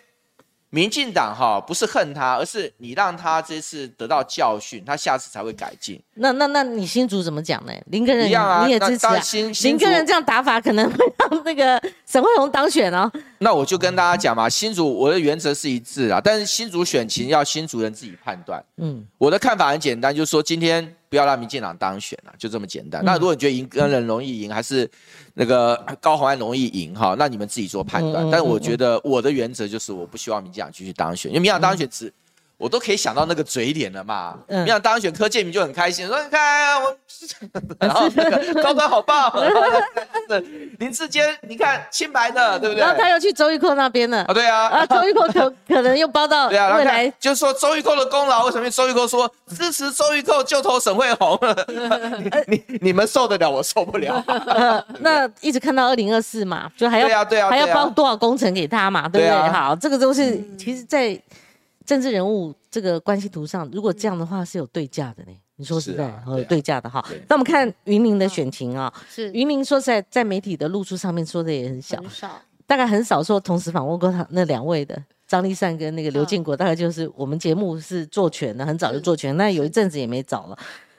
[0.71, 6.01] 民进党哈不是恨他，而是你让他这次得到教训，他下次才会改进。
[6.15, 7.73] 那那那你新竹怎么讲呢？
[7.87, 9.19] 林根人一样啊，你也支持啊？
[9.63, 13.11] 林根人这样打法可能会让那个沈惠宏当选哦。
[13.39, 18.63] 那我就跟大家讲嘛，新竹我的原则是一致啊，但是新竹选情要新竹人自己判断。
[18.77, 20.95] 嗯，我的看法很简单，就是说今天。
[21.09, 23.03] 不要让民进党当选了，就这么简单。
[23.03, 24.87] 那如果你觉得赢跟人容易赢，还是
[25.33, 28.29] 那个高虹安容易赢哈，那你们自己做判断。
[28.29, 32.13] 但是我觉得我的原则就是，我不希望民进党继续当选，因为民进党当选只。
[32.59, 36.93] 我都可以想到那个嘴脸了嘛，你想当选柯建明就很开心，说你看我，
[37.79, 39.31] 然后那个高端好棒，
[40.77, 42.81] 林志坚你看清白的，对不对？
[42.81, 51.39] 然后他又去周玉蔻那边了，啊对啊，啊周玉蔻可可能又包到 对啊未来，就是说周玉蔻的功劳，为什么周玉蔻说支持周玉蔻就投沈惠宏？
[52.47, 54.21] 你你们受得了，我受不了。
[54.99, 59.49] 那一直看到二零二四嘛，就还要对啊对啊，还要包多少工程给他嘛，对不对？
[59.49, 61.17] 好，这个都是其实，在。
[61.89, 65.31] 政治人物这个关系图上，如果这样的话是有对价的呢？
[65.55, 67.03] 你说实在，有对价的哈。
[67.27, 71.99] 那我们看云林的选情啊，是云林说实在，在媒体的露出上面说的也很小，
[72.67, 80.55] 大概很少说同时访问过他那两位的张立善跟那个刘建国，大概就是我们节目是做全的，很早就做全，那有一阵子也没找了。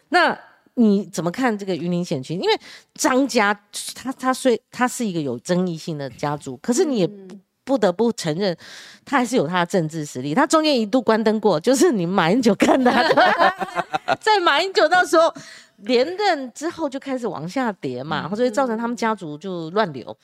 [0.09, 0.36] 那
[0.74, 2.41] 你怎么看这个云林选情？
[2.41, 2.61] 因为
[2.95, 3.55] 张家
[3.95, 7.09] 他他虽他是一个有争议性的家族，可是你也
[7.65, 7.81] 不。
[7.81, 8.55] 得不承认，
[9.07, 10.35] 他还是有他的政治实力。
[10.35, 13.15] 他中间一度关灯过，就是你马英九看他的，
[14.21, 15.33] 在马英九那时候
[15.79, 20.15] 连任之后就开始往下跌嘛，所以造成他们家族就乱流。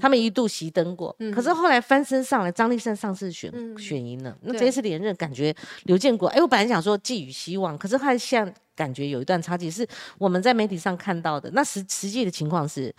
[0.00, 9.86] 他们一度熄灯过，可是后来翻身上来，张立善上次选选赢了，那这次连任感觉刘建国，哎，我本来想说寄予希望，可是他现在感觉有一段差距，是
[10.16, 11.50] 我们在媒体上看到的。
[11.52, 12.94] 那实实际的情况是。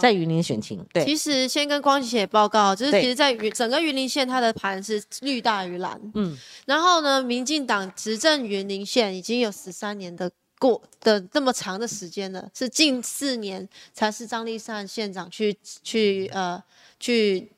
[0.00, 6.36] 在云林选情，对，其实先跟光姐报告，就是其实，在云整个云林县，它的盘是绿大于蓝，嗯，
[6.66, 16.62] 然后呢，民进党执政云林县已经有十三年的过的这么长的时间了，是近四年才是张立善县长去去呃
[16.98, 17.50] 去。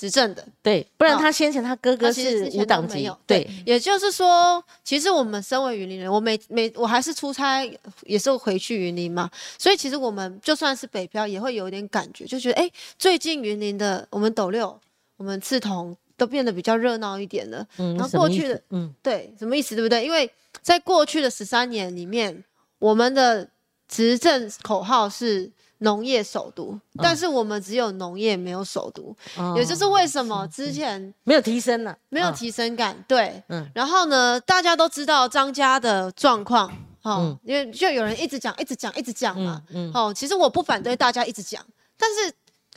[0.00, 7.62] 执政的对，不然他先前他哥哥是无党籍，对，也就是说，其实我们身为云林人，我每每我还是出差，
[8.04, 14.74] 也是回去云林嘛，所以其实我们就算是北漂，也会有一点感觉，就觉得哎，最近云林的我们斗六、
[15.18, 17.66] 我们刺桐都变得比较热闹一点了。
[17.76, 20.02] 嗯，然后过去的，嗯，对，什么意思，对不对？
[20.02, 20.30] 因为
[20.62, 22.42] 在过去的十三年里面，
[22.78, 23.46] 我们的
[23.86, 25.52] 执政口号是。
[25.80, 29.14] 农业首都，但是我们只有农业没有首都，
[29.56, 31.96] 也就是为什么之前没有提升了？
[32.08, 33.70] 没有提升感，对，嗯。
[33.74, 36.72] 然后呢，大家都知道张家的状况，
[37.02, 39.90] 哦，因为就有人一直讲，一直讲，一直讲嘛，嗯。
[39.94, 41.64] 哦，其实我不反对大家一直讲，
[41.98, 42.32] 但是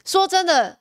[0.05, 0.79] 说真的，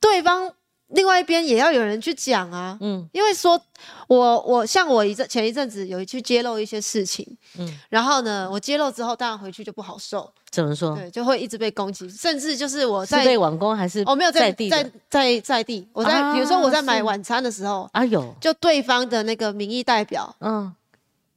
[0.00, 0.52] 对方。
[0.88, 3.60] 另外一边也要有人去讲啊，嗯，因为说，
[4.06, 7.26] 我我像我一阵前一阵子有去揭露一些事情，
[7.58, 10.30] 嗯，然后呢，我揭露之后，当然回去就不好受。
[10.50, 10.94] 怎么说？
[10.94, 20.72] 对，就会一直被攻击，甚至就是我在被网攻还是哦没有在地在在在地，我在比如说我在买晚餐的时候啊有，就对方的那个民意代表，嗯，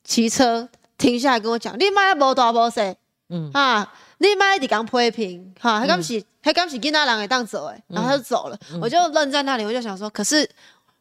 [0.03, 2.93] 骑车停下来跟我讲，你妈无大无小，
[3.29, 3.49] 嗯。
[3.53, 3.91] 啊。
[4.19, 10.49] 你妈一直讲批评，哈，还刚是还刚是跟他人会当走哎，然后他就走了，我就愣在那里，我就想说，可是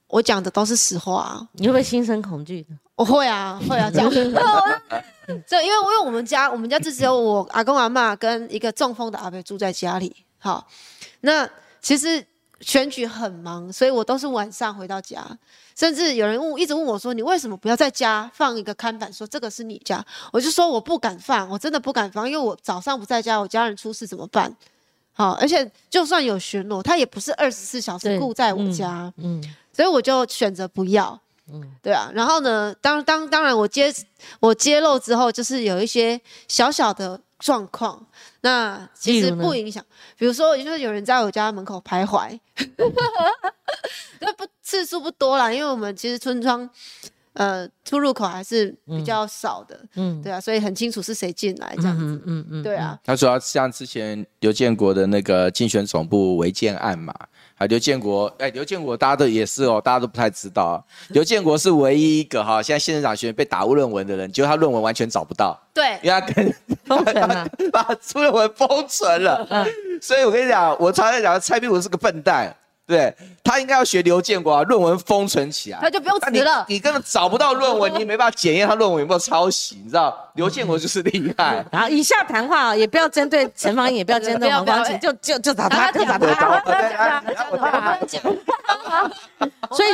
[0.08, 2.66] 我讲的都是实话，你会不会心生恐惧？
[2.94, 4.10] 我会啊，会啊，讲。
[5.46, 10.66] 这因为因为我们家我们家就只有我阿公阿妈跟一个中风的阿伯住在家里，好，
[11.22, 11.48] 那
[11.80, 12.24] 其实
[12.60, 15.26] 选举很忙，所以我都是晚上回到家。
[15.76, 20.02] 甚至有人问，一直问我说：“你为什么不要在家放一个看板，说这个是你家？”
[20.32, 24.56] 我就说我不敢放，我真的不敢放，因为我早上不在家，我家人出事怎么办？
[25.12, 31.20] 好，而且就算有巡逻，他也不是二十四小时顾在我家，嗯，所以我就选择不要，
[31.52, 32.10] 嗯，对啊。
[32.14, 33.94] 然后呢，当当当然我揭
[34.40, 36.18] 我揭露之后，就是有一些
[36.48, 37.20] 小小的。
[37.38, 38.06] 状况，
[38.40, 39.84] 那其实不影响。
[40.16, 42.38] 比如说，就是有人在我家门口徘徊，
[44.20, 46.68] 那不次数不多啦，因为我们其实村庄，
[47.34, 49.78] 呃，出入口还是比较少的。
[49.96, 52.04] 嗯，对啊，所以很清楚是谁进来这样子。
[52.04, 52.98] 嗯嗯嗯，对啊。
[53.04, 57.14] 他主要像之前刘建国的那个竞选总部违建案嘛。
[57.56, 60.62] 啊，刘建国，哎，刘建国，大家都也是哦，大家都不太知道。
[60.64, 65.58] 啊刘建国是唯一一个哈，现在县长学院被打误论文的人，结果他论文完全找不到。
[65.72, 66.54] 对，因为他跟
[66.84, 69.46] 封存了， 把出论文封存了。
[69.50, 69.66] 嗯，
[70.02, 72.54] 所以我跟你讲，我常常讲蔡壁如是个笨蛋。
[72.86, 73.12] 对
[73.42, 76.64] 他应该要学刘建国啊，论文封存起来，他就不用辞了。
[76.68, 80.16] 你根本找不到论文，你没办法检验他论文有没有抄袭，你知道？
[80.34, 81.64] 刘建国就是厉害。
[81.72, 86.18] 然后以下谈话也不要针对陈芳也不要针对黄光芹， 就就就打他，就打他。
[86.18, 88.22] 不要讲，不要讲。
[89.72, 89.88] 所以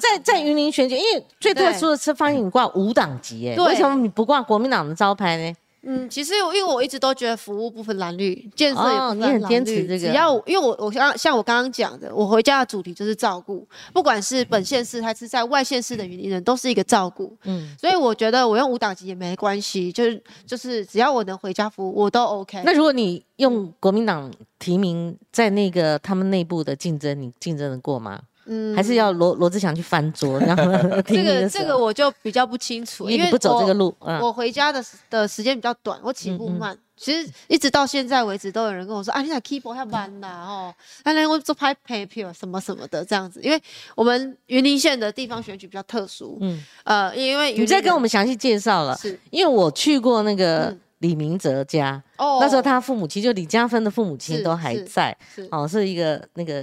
[0.00, 5.52] 在在云林选举，因为最特殊的是方颖挂五党籍，哎，为什么你不挂国民党的招牌呢？
[5.82, 9.26] 嗯，其实因为我一直都觉得服务不分蓝绿，建设也不分蓝绿。
[9.26, 17.36] 你很坚持这个，只要因为我我刚像我刚刚讲的，我回家的主题就是照顾，不管是本县市还是在外县市的云林人，都是一个照顾。
[17.44, 22.62] 嗯，所以我觉得我用五党籍也没关系，就是就是只要我能回家服务，我都 OK。
[22.64, 28.20] 那如果你用国民党提名在那个他们内部的竞争，你竞争得过吗？
[28.46, 30.64] 嗯，还是要罗罗志祥去翻桌，然后
[31.06, 33.94] 这个这个我就比较不清楚，因为不走这个路。
[34.00, 36.76] 我回家的的时间比较短，我起步慢。
[36.96, 43.58] 其实一直到现在为止，都有人跟我说：“啊，你那 keyboard 要慢呐，哦，那那我做拍 paper 什么什么的这样子。”因为
[43.94, 55.16] 我们云林县的地方选举比较特殊，嗯，呃，因为你在跟我们详细介绍了，是因为我去过那个李明哲家，哦，那时候他父母亲就李家芬的父母亲都还在，
[55.50, 56.62] 哦，是一个那个。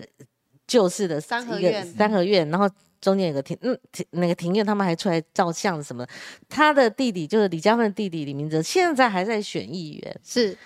[0.67, 6.05] 旧式的三合院，三合院，然后中间有个庭，嗯，庭那个庭院，他们还出来照相什么。
[6.49, 10.19] 他的弟弟就是李嘉芬的弟弟李明哲，现在还在选议员。
[10.23, 10.57] 是，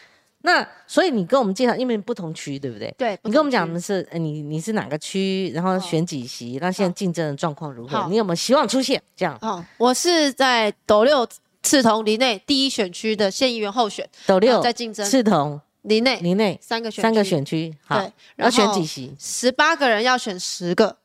[0.41, 2.93] 那所以你跟我们介绍，因为不同区，对不对？
[2.97, 3.19] 对。
[3.23, 8.07] 你跟我们讲的是，你你是哪个区，然后选几席，那现在竞争的状况如何？
[8.09, 9.37] 你有没有希望出现这样？
[9.41, 11.27] 哦，我是在斗六
[11.61, 15.61] 赤桐林内第一选区的县议员候选，斗六在竞争赤桐。
[15.84, 19.15] 林内，林内三个选三个选区，对，要选几席？
[19.19, 20.95] 十八个人要选十个，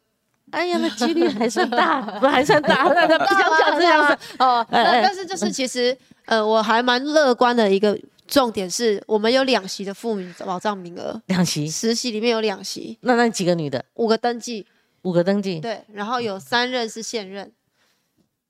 [0.50, 2.84] 哎呀，那几率还算大，不还算大？
[2.92, 4.66] 那不想讲这样子哦。
[4.70, 5.96] 但是就是其实，
[6.26, 12.98] 呃，我还蛮乐观的一个重点是我们有两席的妇民保障名额，两席，十席里面有两席。
[13.00, 13.84] 那那几个女的？
[13.94, 14.66] 五个登记，
[15.02, 17.50] 五个登记，对，然后有三任是现任。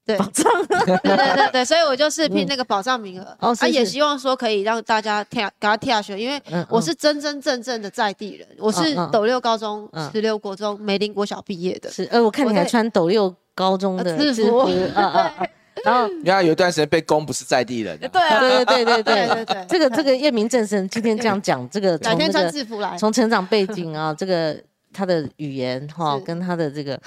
[0.06, 0.16] 对。
[0.16, 0.44] 保障，
[0.86, 11.90] 对对对对，所以我就是拼那个保障名额，他也希望说可以让大家跳给他跳下去，因为我是真真正正的在地人，我是斗六高中、十六国中、美林国小毕业的。
[11.90, 14.68] 是，呃，我看你还穿斗六高中的制服，
[15.84, 17.98] 然后，原来有一段时间被攻不是在地人。
[17.98, 19.44] 对对对对对对。
[19.44, 22.80] 对，这个这个叶明正生今天这样讲，这个从天穿制服？
[22.98, 24.56] 从成长背景啊，这个
[24.92, 26.98] 他的语言哈，跟他的这个。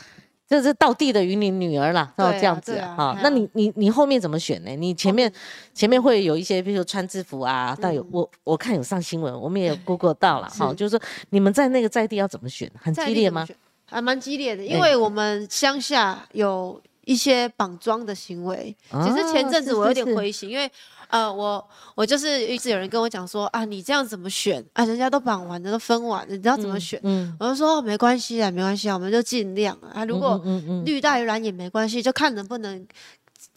[0.50, 3.16] 这是道地的云林女儿啦，哦，这样子哈。
[3.22, 4.72] 那你你你后面怎么选呢？
[4.76, 5.32] 你前面
[5.76, 10.74] 前面会有一些，比如说穿制服啊，但有我我看有上新闻，我们也有 Google 到了哈。
[10.74, 12.72] 就是说你们在那个在地要怎么选？
[12.82, 13.47] 很激烈吗？
[13.86, 18.76] 还蛮激烈的，因为我们乡下有一些绑桩的行为。
[19.04, 20.70] 其实前阵子我有点灰心，因为。
[21.10, 24.86] 呃，我我就是一直有人跟我讲说啊，你这样怎么选啊？
[24.86, 26.99] 人家都绑完了，都分完了，你知道怎么选？
[27.03, 30.05] 嗯，我就说没关系啊，没关系啊，我们就尽量啊。
[30.05, 30.41] 如果
[30.86, 32.88] 绿带蓝也没关系，就看能不能。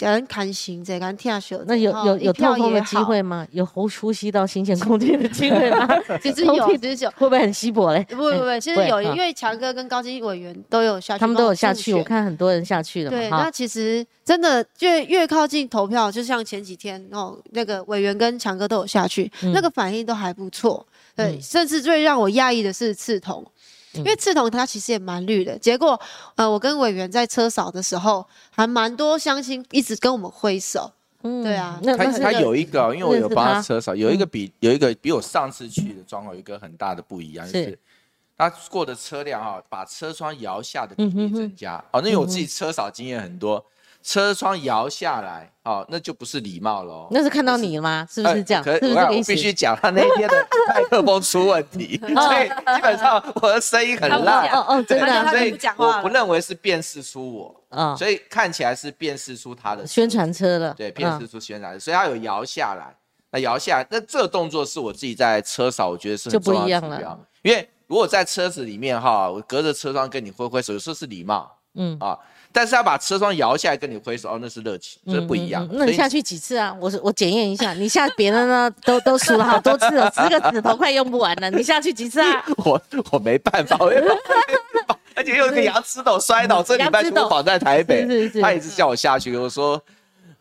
[0.03, 1.63] 给人看行，再给人听秀。
[1.65, 3.47] 那有有有透风的机会吗？
[3.53, 5.89] 有呼呼吸到新鲜空气的机会吗？
[6.21, 7.11] 其实有，其实有。
[7.13, 8.05] 会不会很稀薄嘞？
[8.09, 11.95] 不不不，其实有，因为强哥跟高金委员都有下去，他们都有下去。
[11.95, 13.11] 我看很多人下去了。
[13.11, 20.85] 对，那其实真的越越靠近投票，就像前几天哦，那个委员跟强哥都有下去，那个反应都还不错。
[21.15, 23.47] 对，甚至最让我讶异的是刺桐。
[23.95, 26.01] 因为刺桐它其实也蛮绿的，结果，
[26.35, 30.91] 呃，我跟委员在车扫的时候，还蛮多乡亲一直跟我们挥手。
[31.25, 37.79] 嗯，对啊，他他有一个，因为我有帮他车扫，有一个比有一个比我上次去的状况有一个很大的不一样，就是
[38.37, 41.83] 他过的车辆哈，把车窗摇下的比例增加。
[41.93, 43.65] 哦，那我自己车扫经验很多，
[44.03, 47.09] 车窗摇下来，哦，那就不是礼貌喽。
[47.11, 48.07] 那是看到你了吗？
[48.11, 48.63] 是不是这样？
[48.63, 54.49] 可是我必须讲，他那天的麦克风出问题， 所以基本上我的声音很烂。
[54.51, 57.65] 哦哦，真的，所以我不认为是辨识出我。
[57.71, 60.75] 嗯，所以看起来是辨识出他的宣传车了。
[60.75, 62.95] 对，辨识出宣传车，所以他有摇下来。
[63.31, 67.19] 那摇下来，那这个动作是我自己在车上，我觉得是很重要的。
[67.43, 71.51] 因为如果在车子里面哈，我隔着车窗跟你挥挥手，有时候是礼貌。
[71.75, 72.19] 嗯啊。
[72.53, 75.67] 但是要把车窗摇下来跟你挥手哦，那是热情，这不一样。
[75.73, 76.77] 那你下去几次啊？
[76.81, 81.51] 我我检验一下，你下别人呢都都数了好多次了，十个指头快用不完了。
[81.51, 82.45] 你下去几次啊？
[82.65, 82.81] 我
[83.11, 83.79] 我没办法，
[85.15, 88.07] 而且又一个牙齿斗摔倒，这礼拜就跑在台北，
[88.41, 89.83] 他一直叫我下去，我说。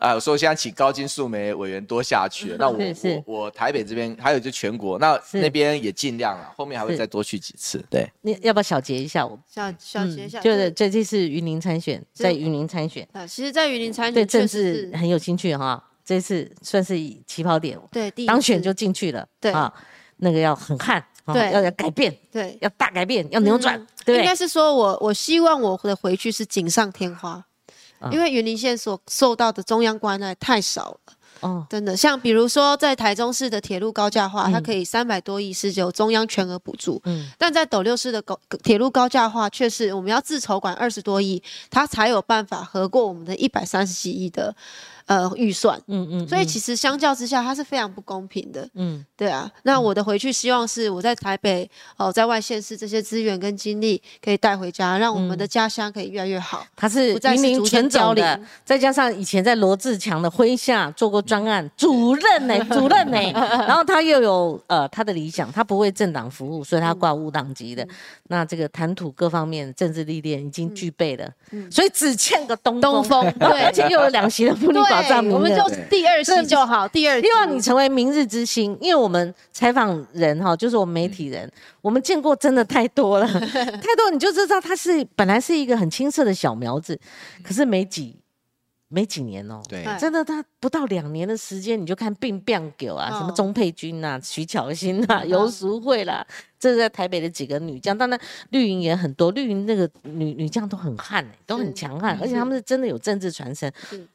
[0.02, 2.56] 啊，我说现在请高金素梅委员多下去。
[2.58, 7.80] 那我我我台北这边还有就全国，那那边也尽量了，后面还会再多去几次。
[7.88, 9.24] 对，你要不要小结一下？
[9.24, 13.08] 我小小结一下，就是这这次云林参选，在云林参选。
[13.12, 15.82] 啊，其实，在云林参选对政治很有兴趣哈。
[16.04, 19.24] 这次算是起跑点，对，当选就进去了。
[19.40, 19.72] 对啊，
[20.16, 23.80] 那个要很悍，对，要要改变，对，要大改变，要扭转。
[24.04, 27.44] 对，应该是说我我希望我的回去是锦上添花。
[28.10, 44.54] 因为云林县所受到的中央关爱太少了，哦，真的，像比如说在台中市的铁路高架化，它可以三百多亿是由中央全额补助，嗯，但在斗六市的高铁路高架化却是我们要自筹管二十多亿，它才有办法合过我们的一百三十几亿的。
[45.06, 49.50] 呃，预算，嗯嗯，所以其实相较之下，它是非常不公平的，嗯，对啊。
[49.64, 56.64] 那我的回去希望是我在台北哦，在外县市这些资源跟精力可以带回家，让我们的家乡可以越来越好。
[56.76, 63.18] 他是云林全总的，再加上以前在罗志强的麾下做过专案主任呢，主任呢，
[63.66, 67.86] 然后他又有呃他的理想，他不为政党服务，所以他挂无党籍的。
[68.28, 71.28] 那这个谈吐各方面政治历练已经具备了，
[71.70, 74.54] 所以只欠个东东风， 对，而且又有两席的
[75.30, 86.98] 我们就第二期就好，第二希望你成为明日之星，因为我们采访人哈，就是我们媒体人，我们见过真的太多了， 太多你就知道他是本来是一个很青涩的小苗子，
[87.42, 88.16] 可是没几
[88.92, 96.26] 没几年哦，对，真的他不到两年的时间，你就看病变狗啊，什么钟佩君呐、 徐巧芯呐、游淑慧啦。
[96.60, 98.20] 这是在台北的几个女将，当然
[98.50, 103.68] 绿营也很多，绿营那个女女将都很悍都很强悍，而且他们是真的有政治传承，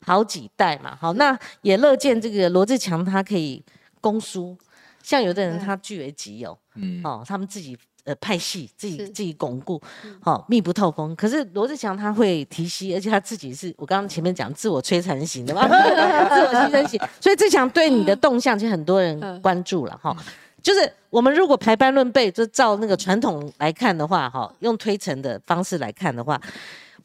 [0.05, 0.95] 好几代嘛。
[0.95, 3.61] 好，那也乐见这个罗志强他可以
[3.99, 4.57] 攻书，
[5.03, 7.78] 像有的人他据为己有，嗯，哦，他们自己
[8.08, 9.80] 呃派系自己自己巩固，
[10.22, 11.16] 好密不透风。
[11.16, 20.16] 可是罗志祥他会提息，而且他自己是我刚刚前面讲自我摧残型的嘛， 自我牺牲型，所以志祥对你的动向其实很多人关注了哈。
[20.64, 26.41] 就是我们如果排班论辈，就照那个传统来看的话，哈，用推陈的方式来看的话，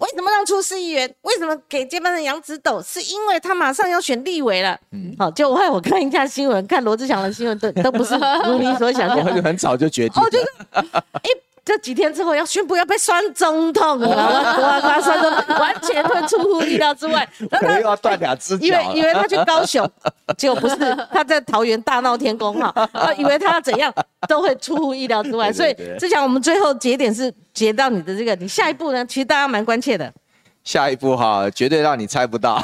[0.03, 1.09] 为什么让出市议员？
[1.23, 2.83] 为什么给接班人杨子斗？
[2.83, 4.77] 是因为他马上要选立委了。
[4.91, 9.25] 嗯，好，就害我看一下新闻，看罗志祥的新闻，都都不是如你所想象。
[9.43, 10.21] 很早就决定。
[10.21, 11.23] 哦，就是，哎。
[11.65, 14.09] 这几天之后要宣布要被选总统了，
[14.61, 18.67] 哇他完全会出乎意料之外，可能又要断两只脚。
[18.67, 19.89] 以为以为他去高雄，
[20.37, 20.77] 结果不是，
[21.13, 22.75] 他在桃园大闹天宫哈，
[23.17, 23.93] 以为他要怎样
[24.27, 25.53] 都会出乎意料之外。
[25.53, 29.07] 所以志强，我们最后节点是截到你的这个，你下一步呢？
[29.07, 30.13] 其实大家蛮关切的。
[30.65, 32.61] 下一步哈，绝对让你猜不到。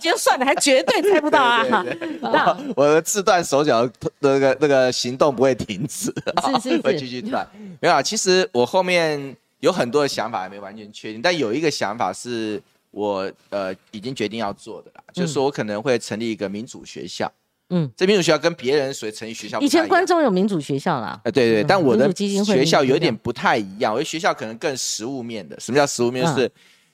[0.00, 1.84] 就算了，还绝对猜不到啊！
[2.22, 6.12] 那我的自断手脚的那个那个行动不会停止，
[6.60, 7.46] 是 是会继续断。
[7.80, 17.30] 没有，其实我后面有很多的想法还没完全确定，但有一个想法是我呃已经决定要做的啦，就是说我可能会成立一个民主学校。
[17.72, 21.20] 嗯，这民主学校跟别人所成立学校以前观众有民主学校啦。
[21.22, 25.58] 呃，对对，但我的学校有点不太一样，我的学校可能更实物面的。
[25.60, 26.26] 什么叫实物面？
[26.34, 26.50] 是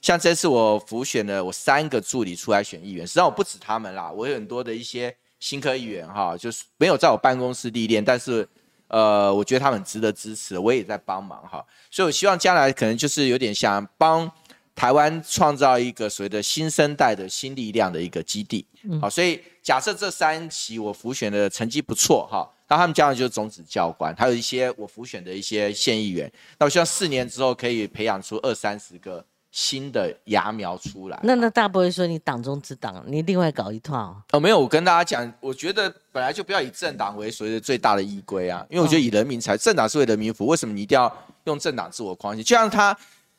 [0.07, 8.49] 像这次我辅选了我三个助理出来选议员，实际上我不止他们啦，我有很多的一些新科议员哈，就是没有在我办公室历练，但是
[8.87, 14.31] 呃，我觉得他们值得支持，我也在帮忙哈，所以我希望将来可能就是有点想帮
[14.77, 18.65] 台湾创造一个所谓的新生代的新力量的一个基地，
[19.01, 29.27] 好，所以假设这三期我浮选的成绩不错哈，那他们将来就是种子教官，还有一些我辅选的一些县议员，那我希望四年之后可以培养出二三十个。
[29.57, 34.39] 新的芽苗出来，那那大伯会说你党中之党，你另外搞一套哦？
[34.39, 41.11] 没有，我跟大家讲，我觉得本来就不要以政党为所谓的最大的依归啊，因为我觉得以人民才，政党是为人民服务，为什么你一定要
[41.45, 42.45] 用政党自我框限？
[42.45, 42.95] 就像他。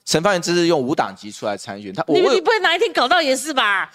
[0.08, 3.91] 陈方圆这是用无党籍出来参选，他你你不会哪一天搞到也是吧？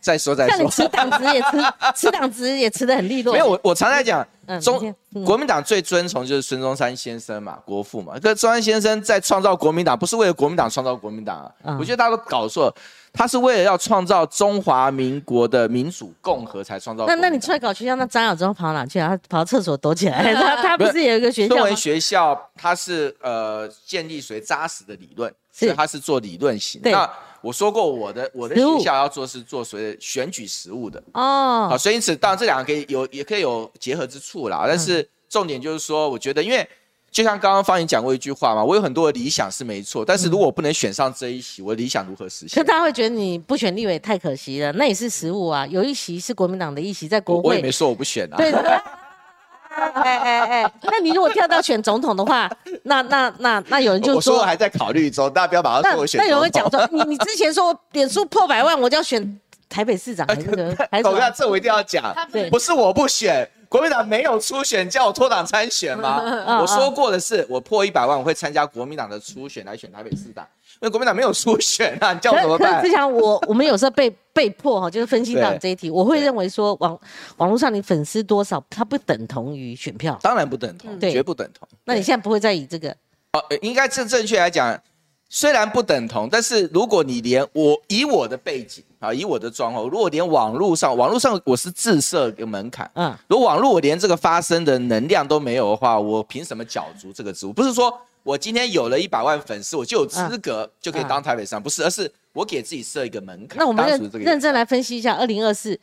[0.00, 0.56] 再 说 再说。
[0.56, 1.48] 像你吃党职也吃
[1.94, 3.34] 吃党职也吃的很利落。
[3.34, 4.26] 没有我我常在讲，
[4.62, 4.94] 中
[5.26, 8.14] 国民党最尊崇就是孙中山先生嘛，国父嘛。
[8.22, 11.76] 可是中山先生在创造国民党，不是为了国民党创造国民党啊。
[11.78, 12.74] 我觉得大家都搞错，
[13.12, 17.06] 他是为了要创造中华民国的民主共和才创造。
[17.06, 19.08] 那那你出来搞学校，那张亚中跑哪去啊？
[19.08, 20.34] 他跑到厕所躲起来。
[20.34, 21.70] 他他不是有一个学校吗？
[21.76, 26.80] 学校他是呃建立谁扎实的理论，所以他是做理论型。
[26.84, 34.64] 那我说过，我的我的学校要做是做所谓的选举实务的哦，好，所以因此当然这两个可以有也可以有结合之处啦。
[34.66, 36.68] 但是重点就是说，我觉得因为
[37.10, 42.62] 就像刚刚方颖讲过一句话嘛，我有很多的理想是没错，但是如果我不能选上这一席，我的理想如何实现？
[42.62, 48.36] 可大家会觉得你不选立委太可惜了，那也是实务啊，有一席是国民党的一席在国会，我也没说我不选啊。
[48.36, 48.52] 对。
[49.72, 52.50] 哎哎哎，那你如果跳到选总统的话，
[52.82, 56.20] 那那那那有人就说我说还在考虑中，大家不要把它作为选。
[56.20, 59.40] 那有人会讲说，你你之前说我点数破百万，我就要选
[59.70, 61.06] 台北市长，还是还是？
[61.06, 62.14] 我看这我一定要讲，
[62.50, 66.20] 不是我不选，国民党没有初选，叫我脱党参选吗？
[66.60, 70.46] 我说过的是，我破一百万，我会参加国民党的初选来选台北市长。
[70.82, 72.82] 因为国民党没有初选啊，你叫我怎么办？
[72.82, 76.98] 志强，我我们有时候被被迫哈，就是分析到这一题，我会认为说网
[77.36, 81.68] 网络上你粉丝多少，它不等同于选票，当然不等同，绝不等同。
[81.84, 82.90] 那你现在不会再以这个？
[83.32, 84.76] 哦，应该正正确来讲，
[85.30, 97.52] 虽然不等同，但是如果你连我以我的背景啊，以我的状况，如果连网络上网络上我是自设个门槛，嗯，如果网络我连这个发声的能量都没有的话，我凭什么角逐这个职务？
[97.54, 97.96] 不是说。
[98.22, 103.56] 我今天有了一百万粉丝，我就有资格就可以当台北上，不是，而是我给自己设一个门槛。
[103.56, 105.76] 那我们认认真来分析一下，二零二四，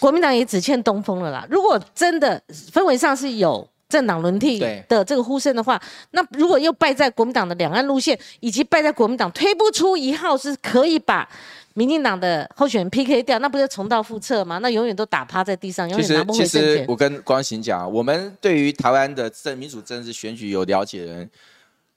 [0.00, 1.46] 国民党也只欠东风了啦。
[1.50, 4.58] 如果真的氛围上是有政党轮替
[4.88, 5.80] 的这个呼声的话，
[6.10, 11.28] 那如果又败在国民党的两岸路线，以及败在国民党推不出一号是可以把
[11.74, 14.58] 民进党的候选人 PK 掉，那不就重蹈覆辙吗？
[14.58, 16.62] 那永远都打趴在地上，永远拿不回政权。
[16.62, 21.30] 其实我跟光行讲，我们对于台湾的政民主政治选举有了解的人。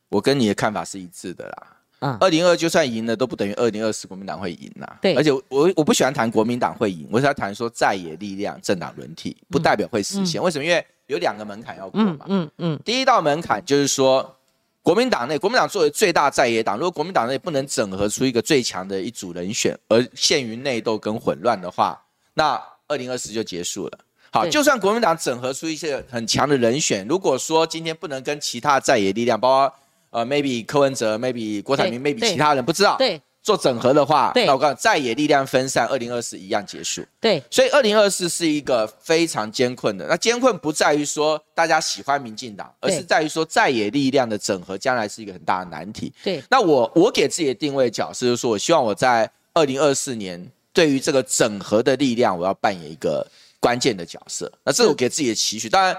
[0.09, 1.67] 我跟你的看法是一致的啦。
[1.99, 4.87] 嗯，二零二就算赢了，都不等于二零二四国民党会赢呐。
[5.01, 10.41] 对，而且我我不喜欢谈国民党会赢，我是要谈说在野力量政党轮替，不代表会实现。
[10.41, 10.63] 为什么？
[10.63, 12.25] 因为有两个门槛要过嘛。
[12.27, 12.79] 嗯嗯。
[12.85, 14.35] 第一道门槛就是说，
[14.81, 22.01] 国民党内，国民党作为最大在野党，如果国民党内不能整合出一个最强的一组人选，而陷于内斗跟混乱的话，
[22.33, 23.99] 那二零二四就结束了。
[24.31, 29.75] 好，就算国民党整合出一些很强的人选，如果说今天不能跟其他在野力量，包括
[30.11, 32.97] 呃，maybe 柯文哲，maybe 郭台铭，maybe 其他人不知道。
[32.97, 37.03] 对，做整合的话，那我告诉你，在野力量分散，二零二四一样结束。
[37.21, 40.07] 对，所以二零二四是一个非常艰困的。
[40.07, 46.11] 那艰困不在于说大家喜欢民进党，而是在于说在野力量的整合将来是一个很大的难题。
[46.23, 50.43] 对，那我我给自己的定位角色就是说，我希望我在二零二四年
[50.73, 53.25] 对于这个整合的力量，我要扮演一个
[53.59, 54.51] 关键的角色。
[54.63, 55.95] 那这是我给自己的期许，当然。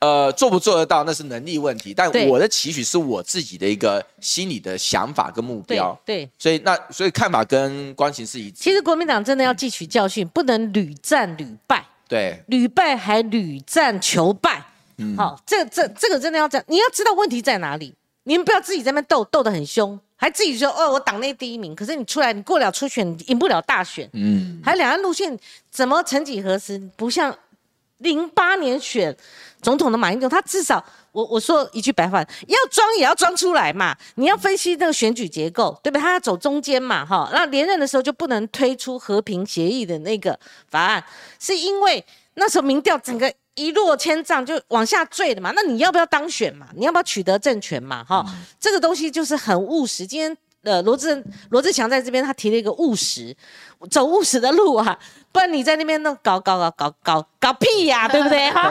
[0.00, 5.98] 呃，做不做得到那是能力问题，但我的期许是我自己的一个心理的想法跟目标。
[6.06, 8.56] 对，所以那所以看法跟光晴是一致。
[8.62, 11.84] 其实国民党真的要汲取教训，不能屡战屡败。
[12.08, 14.64] 对，屡败还屡战求败。
[14.96, 17.94] 嗯，好，这这这个真的要这样，你要知道问题在哪里，
[18.24, 24.08] 你们不要自己在那斗斗得很凶，还自己说哦，我党内第一名，可是你出来你过了初选，赢不了大选。
[24.14, 25.38] 嗯，还两岸路线
[25.70, 27.36] 怎么曾几何时不像
[28.00, 29.16] 零八年选。
[29.62, 30.82] 总统的马英九，他至少
[31.12, 33.94] 我我说一句白话，要装也要装出来嘛。
[34.14, 36.00] 你要分析那个选举结构，对不对？
[36.00, 37.28] 他要走中间嘛，哈。
[37.30, 40.40] 那连任的时候就不能推出和平协议的那个
[40.70, 41.04] 法案，
[41.38, 42.02] 是因为
[42.36, 45.52] 那时候民调整个一落千丈，就往下坠的嘛。
[45.54, 46.66] 那你要不要当选嘛？
[46.74, 48.02] 你要不要取得政权嘛？
[48.02, 48.24] 哈，
[48.58, 50.06] 这个东西就是很务实。
[50.06, 53.34] 今天呃，罗志罗志强在这边，他提了一个务实，
[53.90, 54.98] 走务实的路啊。
[55.32, 58.50] 不然你在那边弄搞搞搞搞搞搞屁呀，对不对？
[58.50, 58.68] 好，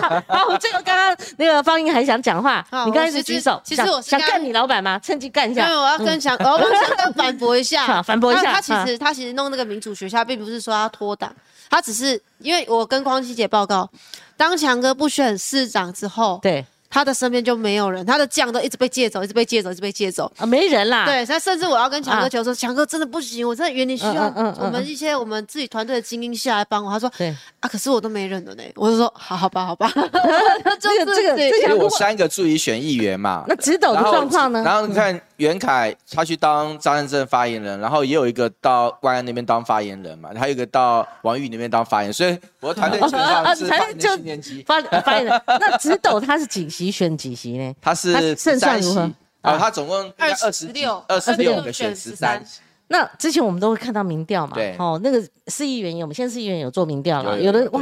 [0.60, 5.00] 这个刚刚那个方英还想讲话，你刚才是举手，其实我想干你老板吗？
[5.00, 5.64] 趁机干一下。
[5.66, 6.60] 因为我要跟想，我
[6.98, 8.52] 想反驳一下， 反驳一下。
[8.52, 11.34] 他其实他其实弄那个民主学校，并不是说要脱党，
[11.70, 13.90] 他只是因为我跟光熙姐报告，
[14.36, 16.66] 当强哥不选市长之后，对。
[16.90, 21.06] 他的身边就没有人，他的将都一直被借走，一直被借走，一直被借走啊，没人啦。
[21.06, 24.26] 对，他甚至我要跟强哥求说，强哥真的不行，我真的园林需要
[24.60, 26.90] 我们一些我们自己团队的精英下来帮我。
[26.92, 28.64] 他说，对啊，可是我都没人了呢。
[28.76, 29.92] 我就说，好好吧，好吧。
[30.80, 34.64] 这个这个，因为我三个助理选议员嘛，那直斗的状况呢？
[34.64, 43.68] 然后你看袁凯他去当张任正发言人，然后也有一个到万安那边当发言人嘛，还有一个到王玉那边当发言，所以我的团队基本上是
[43.98, 45.42] 七年级发发言人。
[45.46, 46.70] 那直斗他是几？
[46.70, 47.74] 席选几席呢？
[47.82, 49.02] 他是胜算如何？
[49.42, 52.46] 啊，他总共二十六，二十六个选十三。
[52.92, 57.82] 那之前我们都会看到民调嘛，对，哦，那个市议员有，我们现在市议员有做民调了，有的哇，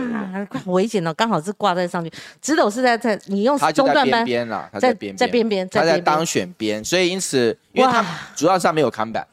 [0.49, 2.11] 快危险了，刚好是挂在上去，
[2.41, 8.05] 直斗是在在你用中段班边了，在边在边边，他在当选边，所以因此，因为他
[8.35, 9.25] 主要上没有看板，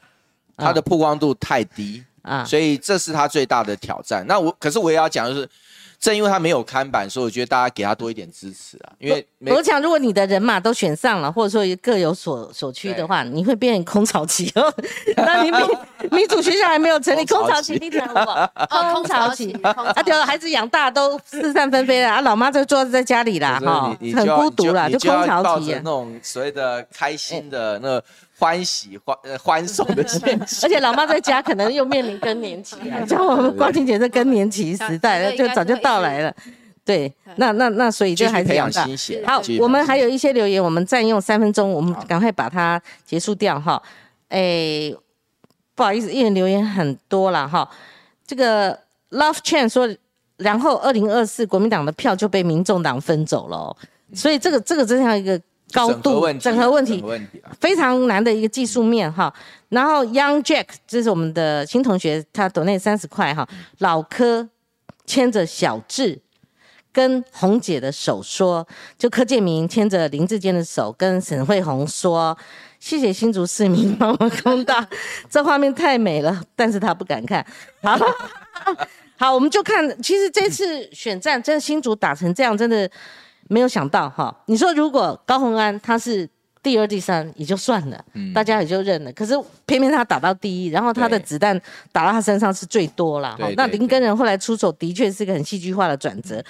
[0.56, 4.24] 他的曝光度太低啊，所以这是他最大的挑战。
[4.28, 5.48] 那我可是我也要讲就是。
[6.04, 8.92] 正因为他没有看板，所以我觉得大家给他多一点支持啊。
[8.98, 14.70] 因为我想，如果你的人马都选上了，或者说各有所所趋的话，你会变成空巢期哦。
[15.16, 15.60] 那你民
[16.10, 18.20] 民主学校还没有成立，空巢期你听过？
[18.68, 19.72] 哦，空巢期，啊，
[20.04, 25.72] 对了，孩子养大都四散纷飞了，啊，老妈就坐在家里啦，哈，很孤独了，就空巢期。
[25.72, 28.02] 那种所谓的开心的那。
[28.38, 30.20] 欢喜欢呃欢送的现
[30.62, 36.34] 而且老妈在家可能又面临更年期啊，像我们光庭姐是更年期时代，就早就到来了。
[36.84, 39.24] 对，那那那所以这还是培养新血。
[39.26, 43.80] 好，我们还有一些留言，我们占用三分钟，我们赶快把它结束掉哈。
[44.28, 44.92] 哎，
[45.74, 47.66] 不好意思，因为留言很多了哈。
[48.26, 48.78] 这个
[49.10, 49.88] Love Chan 说，
[50.36, 53.74] 然后二零二四国民党的票就被民众党分走了，
[54.12, 55.40] 所以这个这个真像一个。
[55.74, 57.04] 高度整合问题，
[57.60, 59.34] 非常难的一个技术面哈。
[59.70, 63.46] 然后 Young Jack，这是我们的新同学，他抖内三十块哈。
[63.78, 64.48] 老柯
[65.04, 66.16] 牵着小智
[66.92, 68.64] 跟红姐的手说，
[68.96, 72.38] 就柯建明牵着林志坚的手跟沈慧红说，
[72.78, 74.80] 谢谢新竹市民帮我公道，
[75.28, 77.44] 这画面太美了，但是他不敢看。
[77.82, 77.98] 好，
[79.18, 82.88] 好，我们就看，其实这次选战真的新竹打成这样，真的。
[83.54, 86.28] 没有想到哈，你说如果高鸿安他是
[86.60, 88.04] 第二、第三也就算了，
[88.34, 89.12] 大家也就认了。
[89.12, 89.32] 可是
[89.64, 91.56] 偏偏他打到第一，然后他的子弹
[91.92, 93.38] 打到他身上是最多了。
[93.56, 96.42] 那林根人后来出手的确是个很戏剧化的转折。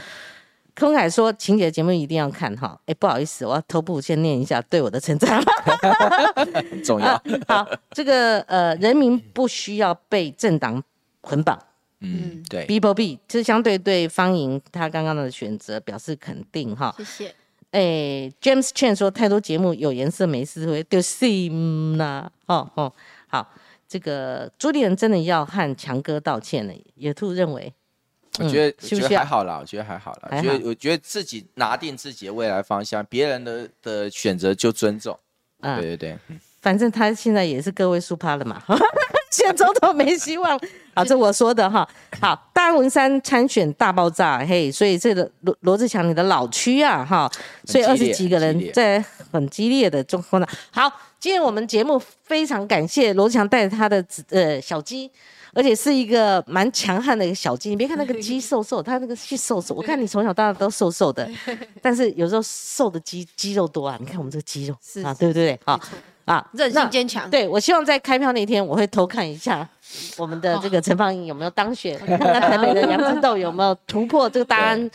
[0.76, 5.40] 空凯说：“晴姐的节目一定要看哈。”哎，不好意思，我要头部先念一下对我的称赞。
[6.82, 7.20] 重要。
[7.46, 10.82] 好，这个呃，人民不需要被政党
[11.20, 11.56] 捆绑。
[12.04, 16.94] 嗯，对，B B B，就是相对对方莹她刚刚的选择表示肯定哈。
[16.98, 17.34] 谢谢。
[17.70, 22.30] 哎，James Chen 说太多节目有颜色没思维，就 sim 呐。
[22.46, 22.92] 哦哦，
[23.26, 23.52] 好，
[23.88, 26.72] 这个朱立伦真的要和强哥道歉了。
[26.94, 27.72] 野兔认为，
[28.38, 30.28] 我觉得我觉得还好啦，我觉得还好啦。
[30.30, 35.18] 我觉得我觉得自己拿定自己的未来方向，别人的的选择就尊重。
[35.62, 38.62] 嗯，对对对，反正他现在也是个位数趴了嘛。
[39.34, 40.58] 选总统没希望，
[40.94, 41.86] 好，这我说的哈。
[42.20, 47.30] 好，大文山参选大爆炸，嘿，所以这个罗罗志祥你的老区啊，哈，
[47.64, 50.46] 所以二十几个人在很激烈的中风呢。
[50.70, 55.10] 好，今天我们节目非常感谢罗志祥带着他的呃小鸡，
[55.52, 57.70] 而且是一个蛮强悍的一个小鸡。
[57.70, 61.28] 你别看那个鸡瘦瘦，它那个是瘦瘦，我 看你从小到大都瘦瘦的，
[61.82, 63.96] 但是有时候瘦的鸡肌肉多啊。
[63.98, 65.58] 你看我们这个肌肉啊，对不对？
[65.64, 65.80] 好。
[66.24, 67.28] 啊，韧性坚强。
[67.30, 69.68] 对，我希望在开票那天，我会偷看一下
[70.16, 74.90] 我们的这个陈芳英有没有当选， 看看台北的杨枝豆有没有突破这个大安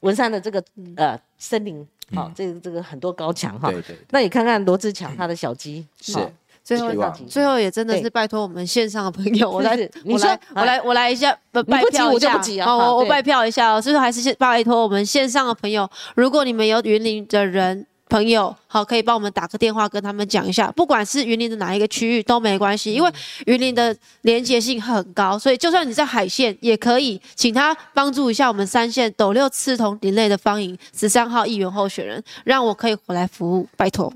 [0.00, 0.62] 文山的这个
[0.96, 3.70] 呃森林，好，这个这个很多高墙哈。
[3.70, 3.96] 对对。
[4.10, 6.18] 那你看看罗志强他的小鸡，是。
[6.62, 6.92] 最后，
[7.26, 12.38] 最后也真的是拜托我们线上的朋友，我来，我说，我来，我来一下，拜票一下。
[12.64, 13.80] 好，我我拜票一下哦。
[13.80, 17.86] 所以还是拜托我们线上的朋友，如果你们有云林的人。
[18.10, 23.10] 朋友，好，可以帮我们打个电话跟他们讲一下，不管是云林的哪一个区域都没关系，因为
[23.46, 34.12] 云林的连接性很高，所以就算你在海线也可以，请他帮助一下我们三线斗六刺桐林内的方颖十三号议员候选人，让我可以回来服务，拜托。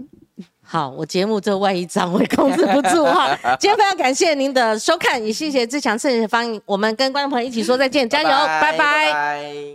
[0.66, 3.38] 好，我节目这万一张我控制不住哈。
[3.60, 9.74] 今天非常感谢您的收看，也谢谢志强、盛方颖，我们跟观众朋友一起说再见，加油，拜拜。